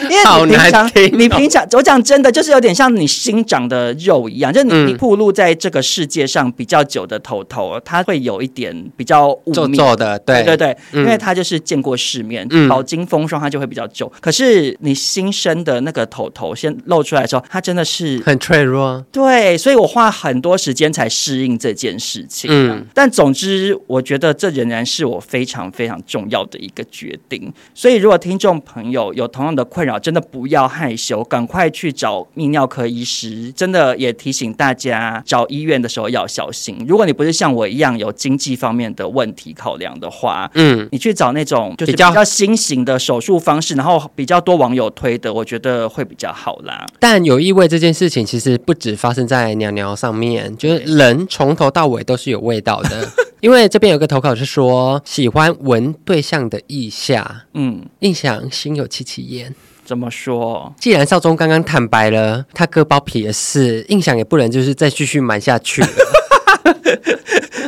[0.08, 14.10] 因为你平常、哦、你平常我讲真的就是有点像你新长的肉一样，就是你你暴露在这个世界上比较久的头头，它会有一点比较皱皱的，对对对对，嗯、因为它就是见过世面，饱经风霜，它就会比较久。
[14.20, 19.04] 可是你你新生的那个头头先露出来的时候，它真的是很脆弱。
[19.12, 22.50] 对，所以我花很多时间才适应这件事情。
[22.52, 27.52] 嗯，但总之，我觉得这仍然是我非常非常重要的一个决定。
[27.72, 33.52] 所以，如果听众朋友有同样的困扰，真的不要害羞，赶快去找泌尿科医师。
[33.52, 36.84] 真的也提醒大家，找医院的时候要小心。
[36.88, 46.86] 如果你不是像我一样有经济方面的问题考量的话，嗯，你去找那种就是比较新型的手术方式，然后比较多网友推的，我觉得会比较好啦。
[46.98, 53.08] 但有异味这件事情，其实不止发生在鸟鸟上面，就是人从头到尾都是有味道的。
[53.40, 59.54] 因为这边有个投稿是说，喜欢闻对象的意下，嗯，印象心有戚戚焉。
[59.84, 60.72] 怎么说？
[60.78, 65.88] 既然少宗刚刚坦白了他割包皮的事，印象也不能就是再继续瞒下去了。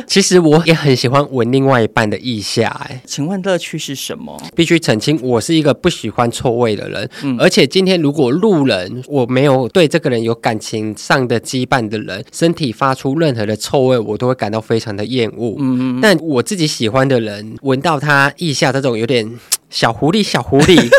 [0.07, 4.41] 其实我也很喜欢闻另外一半的腋下，哎，请问乐趣是什么？
[4.55, 15.55] 必须澄清，我是一个不喜欢臭味的人，嗯，而且今天如果路人我没有对这个人有感情上的羁绊的人，身体发出任何的臭味，我都会感到非常的厌恶。
[15.59, 19.39] 嗯，但我自己喜欢的人闻到他腋下这种有点
[19.69, 20.89] 小狐狸、小狐狸。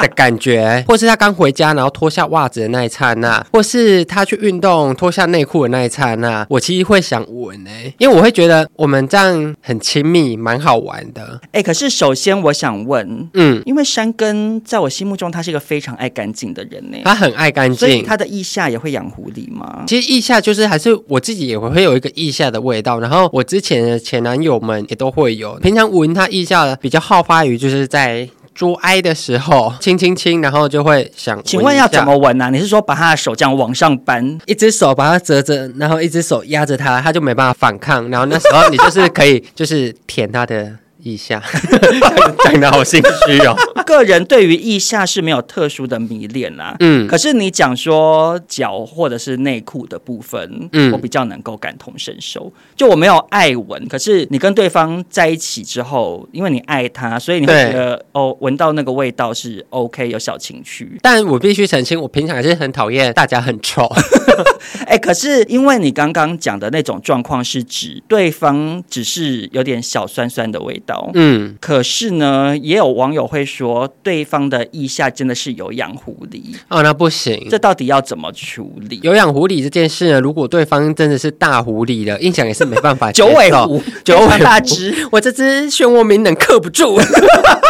[0.00, 11.40] 的感觉， 或是他刚回家然后脱下袜子的那一刹那，或是他去运动脱下内裤的那一刹那，我其实会想闻诶、欸，因为我会觉得我们这样很亲密，蛮好玩的。
[11.46, 19.84] 哎、欸，可是首先我想问，嗯，因为山根在我心目中他是一个非常爱干净的人呢、欸，他很爱干净，所以他的腋下也会养狐狸吗？
[19.86, 28.28] 其实腋下就是还是我自己也会有一个腋下的味道，然后我之前的前男友们也都会有，平常闻他腋下的比较好发于就是在。
[28.60, 32.50] 做爱的时候，亲亲亲，然后就会想，请问要怎么闻呢、啊？
[32.50, 40.70] 你是说把他的手这样往上扳，一只手把他折着，然后一只手压着他，他就没办法反抗，然后那时候你就是可以，就是舔他的。
[41.02, 41.42] 腋下
[42.44, 43.56] 讲的好心虚哦。
[43.86, 46.76] 个人对于腋下是没有特殊的迷恋啦。
[46.78, 52.52] 嗯，可是你讲说脚或者是内裤的部分，嗯，我比较能够感同身受。
[52.76, 60.98] 就我没有爱闻，可是你跟对方在一起之后，因为你爱他，所以你会觉得哦，闻到那个味道是 OK，有小情趣。
[61.02, 63.84] 但我必须澄清，我平常还是很讨厌大家很臭。
[64.86, 70.89] 哎、欸，可是因为你刚刚讲的那种状况是指对方只是有点小酸酸的味道。
[71.14, 78.98] 嗯，可是呢，也有网友会说，对方的腋下真的是有养狐狸哦，那不行，这到底要怎么处理？
[79.02, 83.12] 有养狐狸这件事呢，如果对方真的是大狐狸了，印象也是没办法。
[83.12, 86.98] 九尾狐，九尾大只，我这只漩涡鸣人克不住。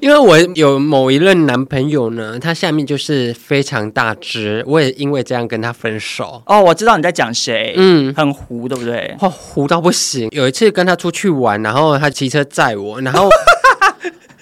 [0.00, 6.42] 因为我有某一任男朋友呢，他下面就是非常大只，我也因为这样跟他分手。
[6.46, 9.14] 哦，我知道你在讲谁，嗯，很糊，对不对？
[9.20, 10.28] 哦，糊到不行。
[10.32, 13.28] 有一次跟他出去玩，然后他骑车载我，然后。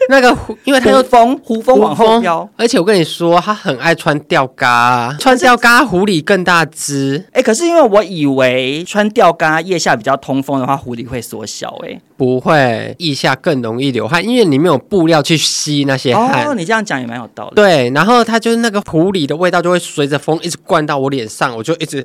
[0.08, 7.24] 那个狐，因为他又风，狐风往后飘，而且我跟你说，他很爱穿吊嘎， 穿吊嘎狐狸更大只。
[7.30, 11.78] 哎，可是因为我以为穿吊嘎腋下比较通风的话，狐狸会缩小。
[11.84, 16.46] 哎，不会，腋下更容易流汗，因为你没有布料去吸那些汗。
[16.46, 17.54] 哦，你这样讲也蛮有道理。
[17.54, 22.04] 对，然后它就是那个狐狸的味道就会随着风一直灌到我脸上，我就一直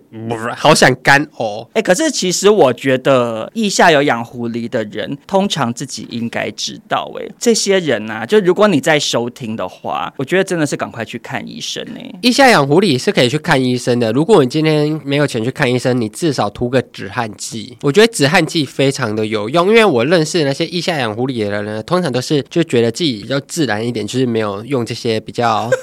[0.55, 1.67] 好想干呕。
[1.73, 7.11] 哎，可是其实我觉得腋下有养狐狸的人，通常自己应该知道。
[7.19, 7.87] 哎，这些人。
[7.87, 12.01] 人啊，就如果你在收听的话，我觉得真的是赶快去看医生呢。
[12.21, 14.11] 腋下养狐狸是可以去看医生的。
[14.11, 17.77] 如果你今天没有钱去看医生，你至少涂个止汗剂。
[17.81, 25.69] 我觉得止汗剂非常的有用，因为我认识那些腋下养狐狸的人呢，通常都是就觉得自己比较自然一点，就是没有用这些比较。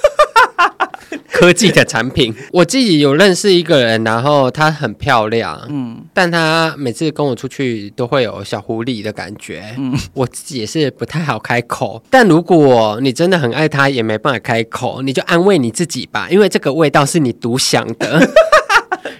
[1.30, 12.00] 科技的产品，我自己有认识一个人，然后她很漂亮，嗯，但她每次跟我出去都会有小狐狸的感觉，嗯，我自己也是不太好开口。
[12.08, 18.30] 但如果你真的很爱她，也没办法开口，你就安慰你自己吧，因为这个味道是你独享的。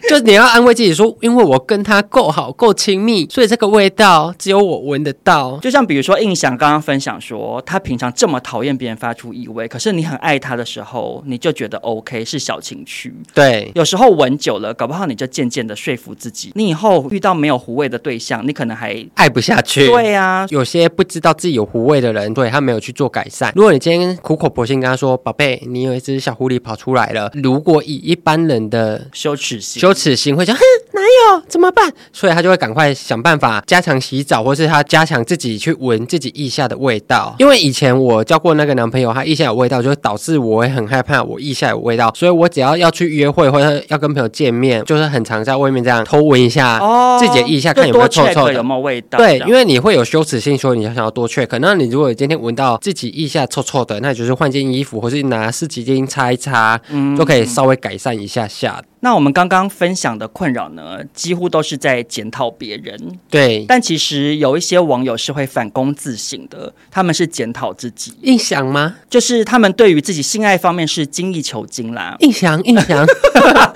[0.08, 5.58] 就你要安慰自己说，因为我跟他够好、够亲密，所以这个味道只有我闻得到。
[5.58, 13.14] 就像比如说，印象刚刚分享说，他平常这么讨厌别人发出异味，可是你很爱他的时候，你就觉得 OK 是小情趣。
[13.32, 19.86] 对，有时候闻久了，搞不好你就渐渐的说服自己，你以后遇到没有狐味的对象，你可能还爱不下去。
[19.86, 23.52] 对呀、啊，有些不知道自己有狐味的人，对他没有去做改善。
[23.56, 29.80] 如果你今天苦口婆心跟他说，宝贝，你有一只小狐狸跑出来了，如果以一般人的羞耻心。
[29.94, 30.60] 耻心，会想，哼，
[30.92, 31.90] 哪有怎么办？
[32.12, 37.34] 所以他就会赶快想办法加强洗澡，或是他加强自己去闻自己腋下的味道。
[37.38, 46.80] 因为以前我交过那个男朋友，他腋下有味道，就会导致我会很害怕我腋下有味道，所以我只要要去约会或者要跟朋友见面，就是很常在外面这样偷闻一下
[47.18, 49.16] 自己的腋下，看有没有臭臭的，有没有味道。
[49.18, 51.46] 对，因为你会有羞耻心，说你想要多 check。
[51.46, 58.82] 可能你如果今天闻到自己腋下臭臭的，那就是换件衣服，或是拿湿纸巾擦一擦，嗯，就可以稍微改善一下下。
[59.04, 62.98] 那我们刚刚分享的困扰呢，几乎都是在检讨别人。
[63.28, 68.14] 对，但其实有一些网友是会反躬自省的，他们是检讨自己。
[68.22, 68.96] 印象吗？
[69.10, 72.16] 就是他们对于自己性爱方面是精益求精啦。
[72.20, 73.06] 印象，印象。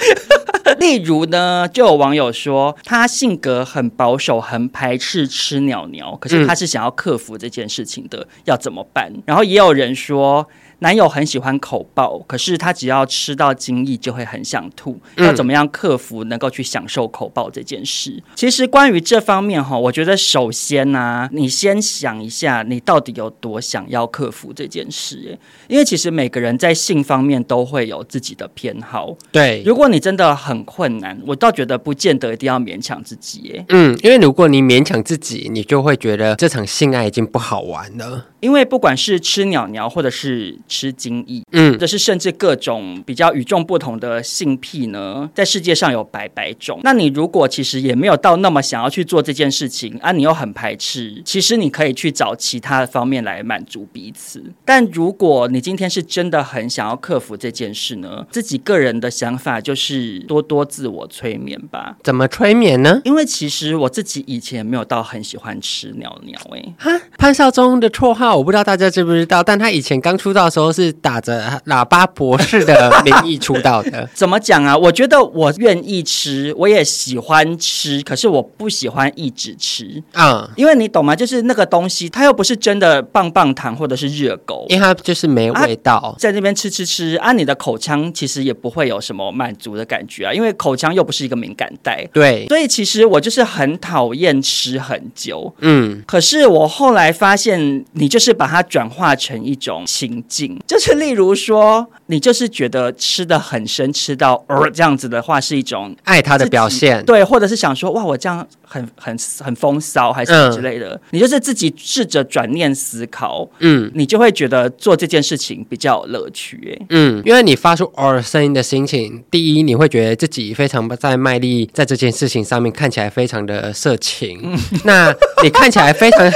[0.80, 9.12] 例如呢，就有网友说他性格很保守，很排斥吃鸟鸟，可是他是想要克服这件事情的，嗯、要怎么办？
[9.26, 10.48] 然后也有人说。
[10.80, 14.98] 男友很喜欢口爆，可是他只要吃到精液就会很想吐。
[15.16, 18.12] 要怎么样克服能够去享受口爆这件事？
[18.16, 25.38] 嗯、其实关于这方面哈，我觉得首先呢、啊，你先想一下，你到底有多想要克服这件事？
[25.66, 29.16] 因为其实每个人在性方面都会有自己的偏好。
[29.32, 33.64] 对，如果你真的很困难，我倒觉得不见得一定要勉强自己。
[33.68, 38.26] 嗯，因为如果你勉强自己，你就会觉得这场性爱已经不好玩了。
[38.40, 46.80] 因为不管是吃鸟鸟，或者是吃精液，嗯，或者是甚至各种比较与众不同的性癖呢，在世界上有百百种。
[46.84, 54.44] 那你如果其实也没有到那么想要去做这件事情啊，你又很排斥，其实你可以去找其他的方面来满足彼此。
[54.64, 61.96] 但如果你今天是真的很想要克服这件事呢，自己个人的想法就是多多自我催眠吧。
[62.04, 63.00] 怎么催眠呢？
[63.04, 68.27] 因为其实我自己以前没有到很喜欢吃鸟鸟，哎，哈，潘少忠的绰号。
[68.34, 74.08] 我不知道大家知不知道，但他以前刚出道的时候是打着喇叭博士的名义出道的。
[74.14, 74.76] 怎么讲啊？
[74.76, 81.14] 我觉得我愿意吃，我也喜欢吃，可是我不喜欢一直吃啊，嗯、因为你懂吗？
[81.14, 92.06] 就是那个东西，它又不是真的棒棒糖或者是热狗，因为它就是没味道，啊、在那边吃吃吃，啊，你的口腔其实也不会有什么满足的感觉啊，因为口腔又不是一个敏感带。
[92.12, 95.54] 对，所以其实我就是很讨厌吃很久。
[95.60, 126.30] 嗯，可是我后来发现，你就是把它转化成一种情境，就是例如说，你就是觉得吃的很深，吃到呃这样子的话，是一种爱他的表现，对，或者是想说，哇，我这样很很很风骚，还是什么之类的，嗯、你就是自己试着转念思考，嗯，你就会觉得做这件事情比较有乐趣，哎，嗯，因为你发出呃声音的心情，第一，你会觉得自己非常在卖力，在这件事情上面看起来非常的色情，嗯、那你看起来非常。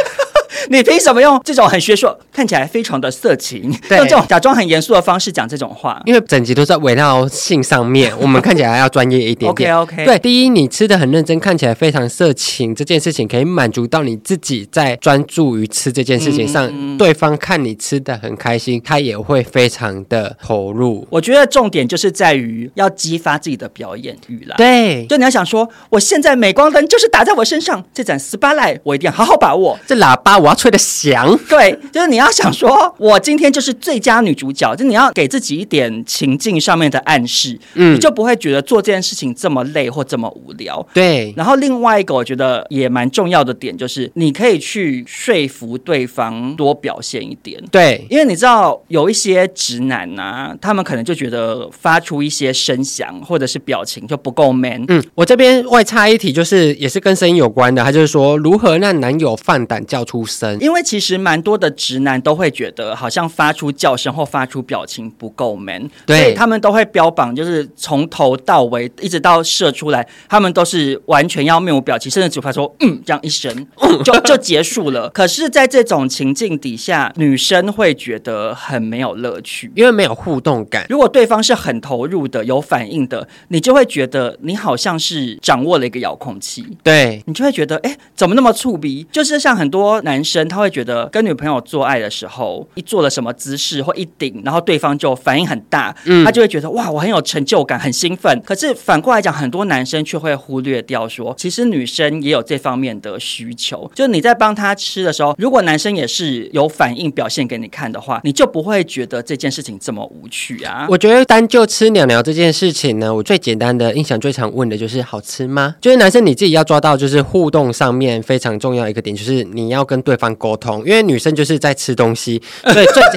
[0.70, 6.00] 你凭什么用这种很学术、看起来非常的色情，用这种假装很严肃的方式讲这种话？
[6.04, 9.74] 因为整集都在围绕性上面，我们看起来要专业一点点。
[9.76, 10.04] OK OK。
[10.04, 21.06] 对，第一，你吃的很认真，看起来非常色情，这件事情可以满足到你自己在专注于吃这件事情上，嗯、对方看你吃的很开心，他也会非常的投入。
[21.10, 24.56] 我觉得重点就是在于要激发自己的表演欲啦。
[24.56, 29.78] 对，就你要想说，我现在镁光灯就是打在我身上，这盏 spotlight 我一定要好好把握。
[29.86, 40.84] 这喇叭我要吹的响，对，就是你要想说，我今天就是最佳女主角，就你要给自己一点情境上面的暗示，嗯，你就不会觉得做这件事情这么累或这么无聊。
[40.92, 47.62] 对，然后另外一个我觉得也蛮重要的点就是，你可以去说服对方多表现一点。
[47.70, 54.84] 对，因为你知道有一些直男啊，他们可能就觉得发出一些声响或者是表情就不够 man。
[54.88, 73.66] 嗯，我这边外插一题，就是也是跟声音有关的，他就是说如何让男友放胆叫出声，因为其实蛮多的直男都会觉得，好像发出叫声或发出表情不够 man，对，所以他们都会标榜，就是从头到尾一直到射出来，他们都是完全要面无表情，甚至只发说嗯这样一声，
[74.04, 75.10] 就 就结束了。
[75.10, 80.86] 可是，在这种情境底下，女生会觉得很没有乐趣，因为没有互动感。
[80.88, 89.06] 如果对方是很投入的、有反应的，你就会觉得你好像是掌握了一个遥控器，对，你就会觉得哎，怎么那么触鼻？
[89.10, 91.08] 就是像很多男生他会觉得。
[91.12, 98.40] 跟女朋友做爱的时候，一做了什么姿势或一顶，然后对方就反应很大，嗯，他就会觉得哇，我很有成就感，很兴奋。
[98.44, 103.90] 可是反过来讲，很多男生却会忽略掉说，其实女生也有这方面的需求。
[103.94, 110.86] 就你在帮他吃的时候，如果男生也是有反应表现给你看的话，你就不会觉得这件事情这么无趣啊。
[110.88, 115.76] 我觉得单就吃鸟鸟这件事情呢，我最简单的印象最常问的就是好吃吗？
[115.80, 120.84] 就是男生你自己要抓到，就是互动上面非常重要一个点，就是你要跟对方沟通。
[120.84, 123.10] 因为女生就是在吃东西， 所以，最就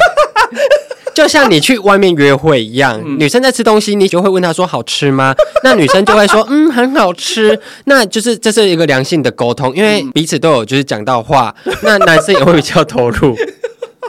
[1.23, 5.33] 就像你去外面约会一样，嗯、女生在吃东西，你就会问她说好吃吗？
[5.63, 13.35] 那女生就会说 嗯很好吃，那就是这是一个良性的沟通，因为彼此都有就是讲到话，那男生也会比较投入。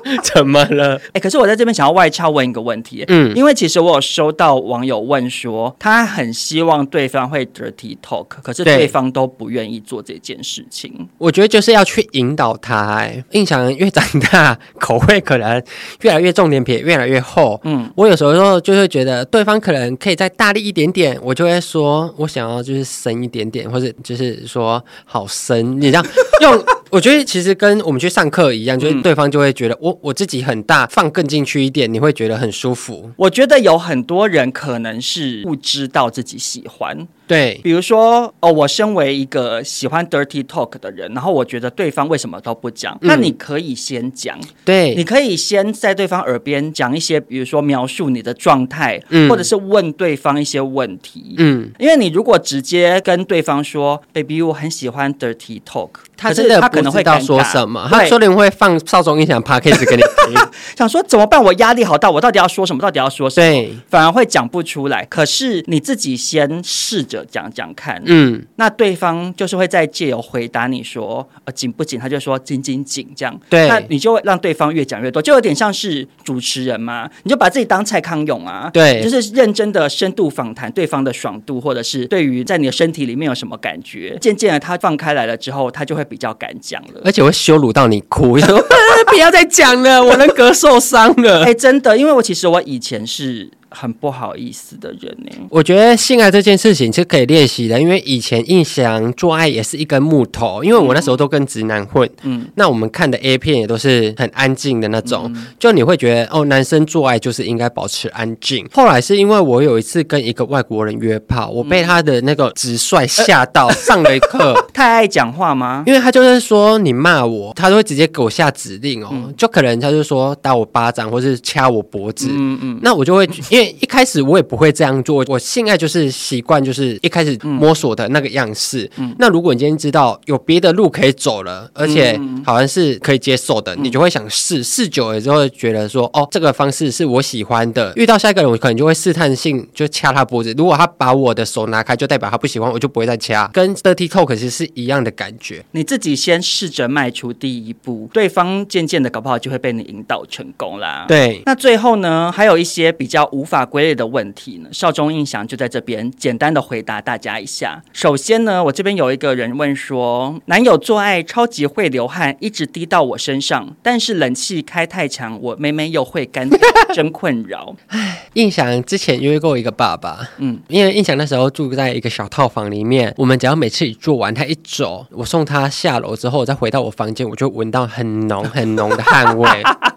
[0.34, 0.96] 怎么了？
[0.96, 11.08] 哎、欸，可是我在这边想要外敲问一个问题，嗯，因为其实我有收到网友问说，他很希望对方会 dirty talk，可是对方都不愿意做这件事情。
[11.18, 15.62] 我觉得就是要去引导他、欸，哎，印象越长大，口味可能
[16.02, 17.60] 越来越重点撇越来越厚。
[17.64, 26.06] 嗯，我有时候就会觉得对方可能可以再大力一点点，我就会说我想要就是深一点点，或者就是说好深，你这样
[26.40, 26.56] 用。
[26.88, 33.10] 我觉得其实跟我们去上课一样，就是对方就会觉得我我自己很大，放更进去一点，你会觉得很舒服。
[33.16, 37.06] 我觉得有很多人可能是不知道自己喜欢。
[37.26, 42.96] 对，比如说哦，我身为一个喜欢 dirty talk 的人，然后我觉得对方为什么都不讲？
[43.00, 59.42] 嗯、那你可以先讲，对，你可以先在对方耳边讲一些，比如说描述你的状态，嗯、或者是问对方一些问题，嗯，因为你如果直接跟对方说，baby，我很喜欢 dirty talk，他真的不知道说什么，他说不定会放少中音响
[59.76, 61.42] podcast 给你听， 想说怎么办？
[61.42, 62.80] 我压力好大，我到底要说什么？
[62.80, 63.46] 到底要说什么？
[63.46, 65.04] 对，反而会讲不出来。
[65.04, 67.26] 可是你自己先试着。
[67.28, 71.98] 讲讲看，嗯，那对方就是会再借由回答你说，呃，紧不紧？
[71.98, 88.64] 他就说紧紧紧，这样，对，那你就会让对方越讲越多，就有点像是主持人嘛，你就把自己当蔡康永啊，对，就是认真的深度访谈对方的爽度，或者是对于在你的身体里面有什么感觉，渐渐的他放开来了之后，他就会比较敢讲了，而且会羞辱到你哭， 说
[89.08, 93.50] 不要再讲了，我人格受伤了，哎，真的，因为我其实我以前是。
[93.70, 95.30] 很不好意思的人呢。
[95.50, 108.66] 我觉得性爱这件事情是可以练习的，因为以前印象做爱也是一根木头，因为我那时候都跟直男混，嗯，那我们看的 A 片也都是很安静的那种，嗯、就你会觉得哦，男生做爱就是应该保持安静。
[108.72, 114.54] 后来是因为我有一次跟一个外国人约炮，我被他的那个直率吓到，上了一课。
[114.72, 115.82] 太爱讲话吗？
[115.86, 123.26] 因为他就是说你骂我，他都会直接给我下指令哦，嗯、就可能他就说打我巴掌，或是掐我脖子，嗯嗯，那我就会
[123.56, 123.76] 因为。
[123.86, 128.90] 一开始我也不会这样做，我现在就是习惯，就是一开始摸索的那个样式。
[128.96, 134.64] 嗯、那如果你今天知道有别的路可以走了，而且好像是可以接受的，嗯、你就会想试。
[134.64, 137.92] 试久了之后，觉得说哦，这个方式是我喜欢的。
[137.96, 140.52] 遇到下一个人，我可能就会试探性就掐他脖子。
[140.56, 143.48] 如果他把我的手拿开，就代表他不喜欢，我就不会再掐。
[143.52, 145.64] 跟 dirty talk 其实是一样的感觉。
[145.70, 151.04] 你自己先试着迈出第一步，对方渐渐的搞不好就会被你引导成功啦。
[151.06, 157.82] 对，那最后呢，还有一些比较无法归类的问题呢，少中印象就在这边简单的回答大家一下。
[157.92, 166.58] 首先呢，我这边有一个人问说，男友做爱超级会流汗，一直滴到我身上，但是冷气开太强，我妹妹又会干掉，
[166.92, 167.74] 真困扰。
[167.88, 179.48] 唉，印象之前约过一个爸爸，嗯，因为印象那时候住在一个小套房里面，我们只要每次一做完，他一走，我送他下楼之后，再回到我房间，我就闻到很浓很浓的汗味。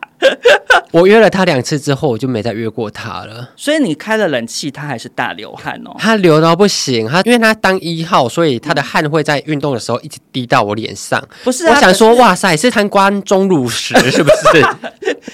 [0.91, 3.49] 我约了他两次之后，我就没再约过他了。
[3.55, 5.95] 所以你开了冷气，他还是大流汗哦。
[5.99, 11.23] 他流到不行，他因为他当一号，所以他的汗会在运动的时候一直滴到我脸上。
[11.43, 14.65] 不是、啊，我想说，哇塞，是贪官钟乳石是不是？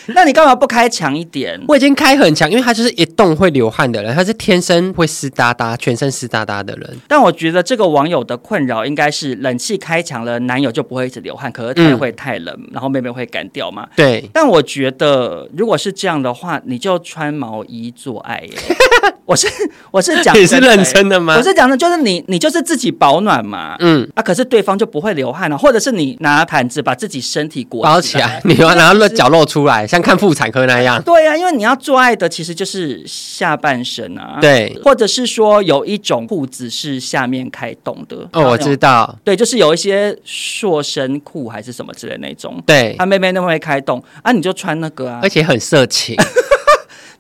[0.13, 1.59] 那你干嘛不开强一点？
[1.67, 6.97] 我已经开很强，因为他就是一动会流汗的人，他是天生会湿哒哒、全身湿哒哒的人。
[7.07, 13.87] 但我觉得这个网友的困扰应该是冷气开强了，男友就不会一直流汗，可是他也会太冷，嗯、然后妹妹会干掉嘛。
[13.95, 14.29] 对。
[14.33, 18.51] 但我觉得如果是这样的话，你就穿毛衣做爱耶。
[19.25, 19.47] 我是
[19.89, 21.35] 我是讲你是认真的吗？
[21.35, 23.75] 我是讲的，就是你你就是自己保暖嘛。
[23.79, 24.07] 嗯。
[24.13, 31.01] 啊，可是对方就不会流汗了，或者是你拿毯子把自己身体裹包起来， 你要拿脚露出来，像看妇产科那样。
[31.01, 34.37] 对呀、啊，因为你要做爱的其实就是下半身啊。
[34.39, 34.79] 对。
[34.83, 38.29] 或者是说有一种裤子是下面开洞的。
[38.33, 39.17] 哦，我知道。
[39.23, 42.61] 对，就是有一些塑身裤还是什么之类的那种。
[42.67, 42.95] 对。
[42.99, 46.15] 他妹妹那么会开洞啊，你就穿那个啊，而且也很色情。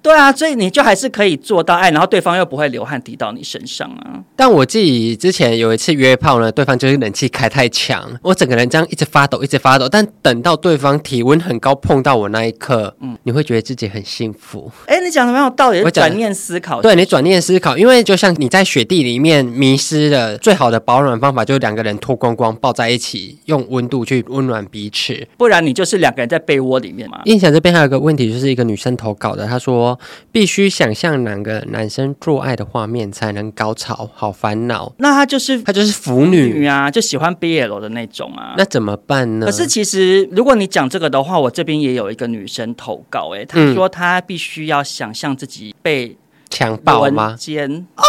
[0.05, 4.21] 对啊，所以你就还是可以做到爱，然后对方又不会流汗滴到你身上啊。
[4.35, 9.89] 但我自己之前有一次约炮呢，对方就是冷气开太强，我整个人这样一直发抖，一直发抖。
[9.89, 14.71] 但等到对方体温很高碰到我那一刻，嗯，你会觉得自己很幸福。
[14.85, 16.83] 哎，你讲的蛮有道理，我转念思考。
[16.83, 25.27] 对，你转念思考，因为就像你在雪地里面迷失了，最好的保暖方法就是两个人脱光光抱在一起，用温度去温暖彼此。
[25.35, 27.21] 不然你就是两个人在被窝里面嘛。
[27.25, 29.94] 印象这边还有一个问题，就是一个女生投稿的，她说。
[29.95, 29.99] 说
[30.31, 34.93] 必须想象两个男生做爱的画面才能高潮，好烦恼。
[34.97, 38.55] 那她就是她就是腐女，女啊，就喜欢 BL 的那种啊。
[38.57, 39.45] 那怎么办呢？
[39.45, 46.17] 可是其实如果你讲这个的话，我这边也有一个女生投稿、欸，哎，她说她必须要想象自己被
[46.49, 47.35] 强暴吗？
[47.39, 48.03] 奸哦。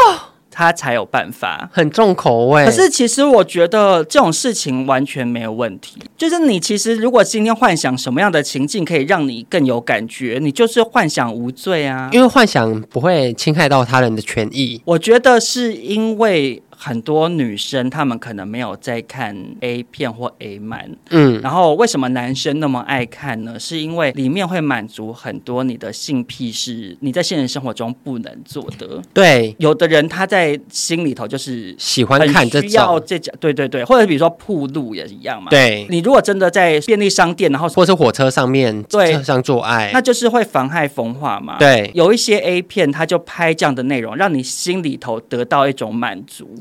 [0.57, 2.65] 他才有办法，很重口味。
[2.65, 5.99] 可是其实我觉得这种事情完全没有问题。
[6.17, 12.09] 就是你其实如果今天幻想什么样的情境可以让你更有感觉，你就是幻想无罪啊。
[12.11, 14.81] 因为幻想不会侵害到他人的权益。
[14.87, 16.63] 我觉得是因为。
[16.77, 23.59] 很多女生她们可能没有在看 A 片或 A 漫，嗯，然后为什么男生那么爱看呢？
[23.59, 29.03] 是因为里面会满足很多你的性癖，是你在现实生活中不能做的。
[29.15, 35.49] 对，有的人他在心里头就是喜欢看这种，要这种，对对对，或者比如说铺路也是一样嘛。
[35.51, 41.57] 对，你如果真的在便利商店，然后或者是火车上面对车上做爱，那就是会妨害风化嘛。
[41.59, 46.49] 对，有一些 A 片，他就拍这样的内容，让你心里头得到一种满足。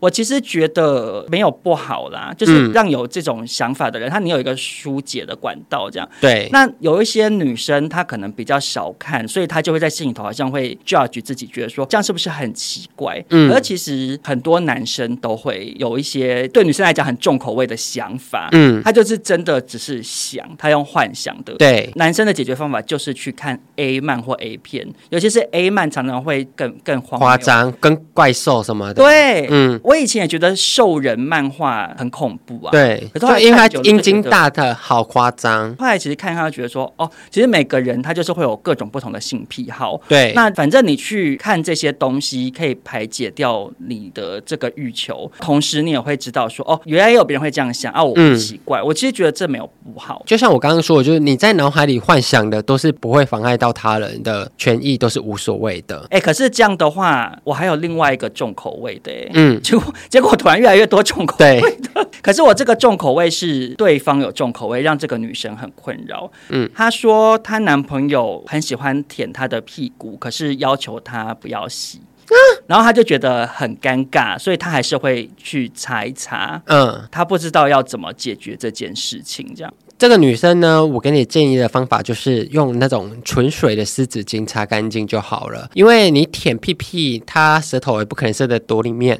[0.00, 6.08] 我其实觉得没有不好啦，就是让有这种想法的人，嗯、他你有一个疏解的管道，这样。
[6.20, 6.48] 对。
[6.50, 13.22] 那有一些女生，她可能比较少看，所以她就会在心里头好像会 judge 自己，觉得说这样是不是很奇怪？
[13.28, 13.52] 嗯。
[13.52, 18.48] 而其实很多男生都会有一些对女生来讲很重口味的想法。
[18.52, 18.82] 嗯。
[18.82, 21.52] 他就是真的只是想，他用幻想的。
[21.54, 21.90] 对。
[21.96, 29.02] 男生的解决方法就是去看 A 漫或 A 片，尤其是 A 漫常常会更更夸张，跟怪兽什么的。
[29.02, 29.46] 对。
[29.50, 29.78] 嗯。
[29.90, 35.74] 我以前也觉得兽人漫画很恐怖啊，对，可是后来因为他阴茎大的好夸张。
[35.74, 40.32] 后来其实看他觉得说，哦，其实每个人他就是会有各种不同的性癖好，对。
[40.32, 48.78] 那反正你去看这些东西，可以排解掉你的这个欲求，同时你也会知道说，哦，原来也有别人会这样想啊，我不奇怪。
[48.78, 50.22] 嗯、我其实觉得这没有不好。
[50.24, 56.06] 就像我刚刚说的，就是你在脑海里幻想的都是不会妨碍到他人的权益，都是无所谓的。
[56.10, 59.94] 哎，可是这样的话，我还有另外一个重口味的，嗯，就结果。
[60.08, 61.60] 结果突然越来越多重口味
[61.94, 66.30] 的， 可是我这个重口味是对方有重口味，让这个女生很困扰。
[66.48, 72.34] 嗯，她说她男朋友很喜欢舔她的屁股，可是要求她不要洗，啊、
[72.66, 76.60] 然后她就觉得很尴尬，所以她还是会去擦一擦。
[76.66, 79.72] 嗯，她不知道要怎么解决这件事情，这样。
[79.98, 89.18] 这个女生呢，我给你建议的方法就是用那种纯水的湿纸巾擦干净就好了，因为你舔屁屁，她舌头也不可能塞得多里面。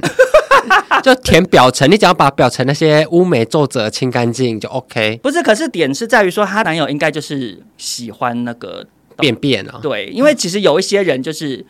[1.03, 5.19] 就填表层，你只要把表层那些污美皱褶清干净就 OK。
[5.23, 8.87] 不是，可是点是在于说，她男友应该就是喜欢那个
[9.21, 9.79] 便便啊。
[9.83, 11.65] 对，因为其实有一些人就是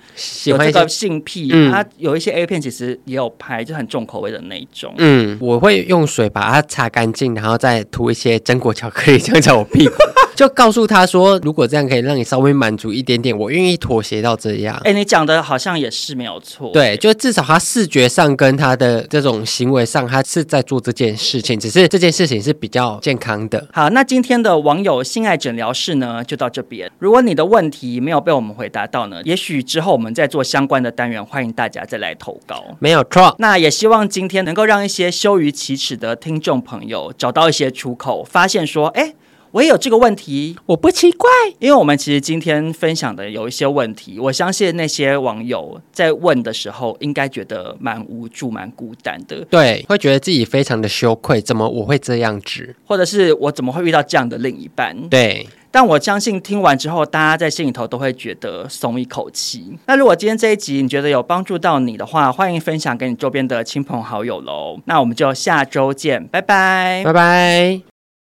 [0.44, 4.94] 有这个性癖，他有一些 A 片其实也有拍，就很重口味的那种。
[4.98, 9.94] 嗯，我会用水把它擦干净，然后再涂一些榛果巧克力，这样在我屁股。
[10.36, 14.74] 就告诉他说，如果这样可以让你稍微满足一点点，我愿意妥协到这样。
[14.84, 16.70] 哎、欸，你讲的好像也是没有错。
[16.72, 23.68] 对，就至少他视觉上跟他的这种行为上，他是在做这件事情，只是这件事情是比较健康的。
[23.70, 26.90] 好，那今天的网友性爱诊疗室呢，就到这边。
[26.98, 32.64] 如果你的问题没有被我们回答到呢，也许之后我们再做相关的单元，欢迎大家再来投稿。
[32.78, 33.34] 没有错。
[33.38, 39.14] 那也希望今天能够让一些羞于启齿的听众朋友找到一些出口，发现说，哎、欸。
[39.52, 54.96] 我也有这个问题，我不奇怪，因为我们其实今天分享的有一些问题，我相信那些网友在问的时候，应该觉得蛮无助、蛮孤单的，对，会觉得自己非常的羞愧，怎么我会这样子，或者是我怎么会遇到这样的另一半？
[55.08, 59.78] 对，但我相信听完之后，大家在心里头都会觉得松一口气。
[59.86, 64.80] 那如果今天这一集你觉得有帮助到你的话，欢迎分享给你周边的亲朋好友喽。
[64.86, 67.89] 那我们就下周见，拜拜，拜拜。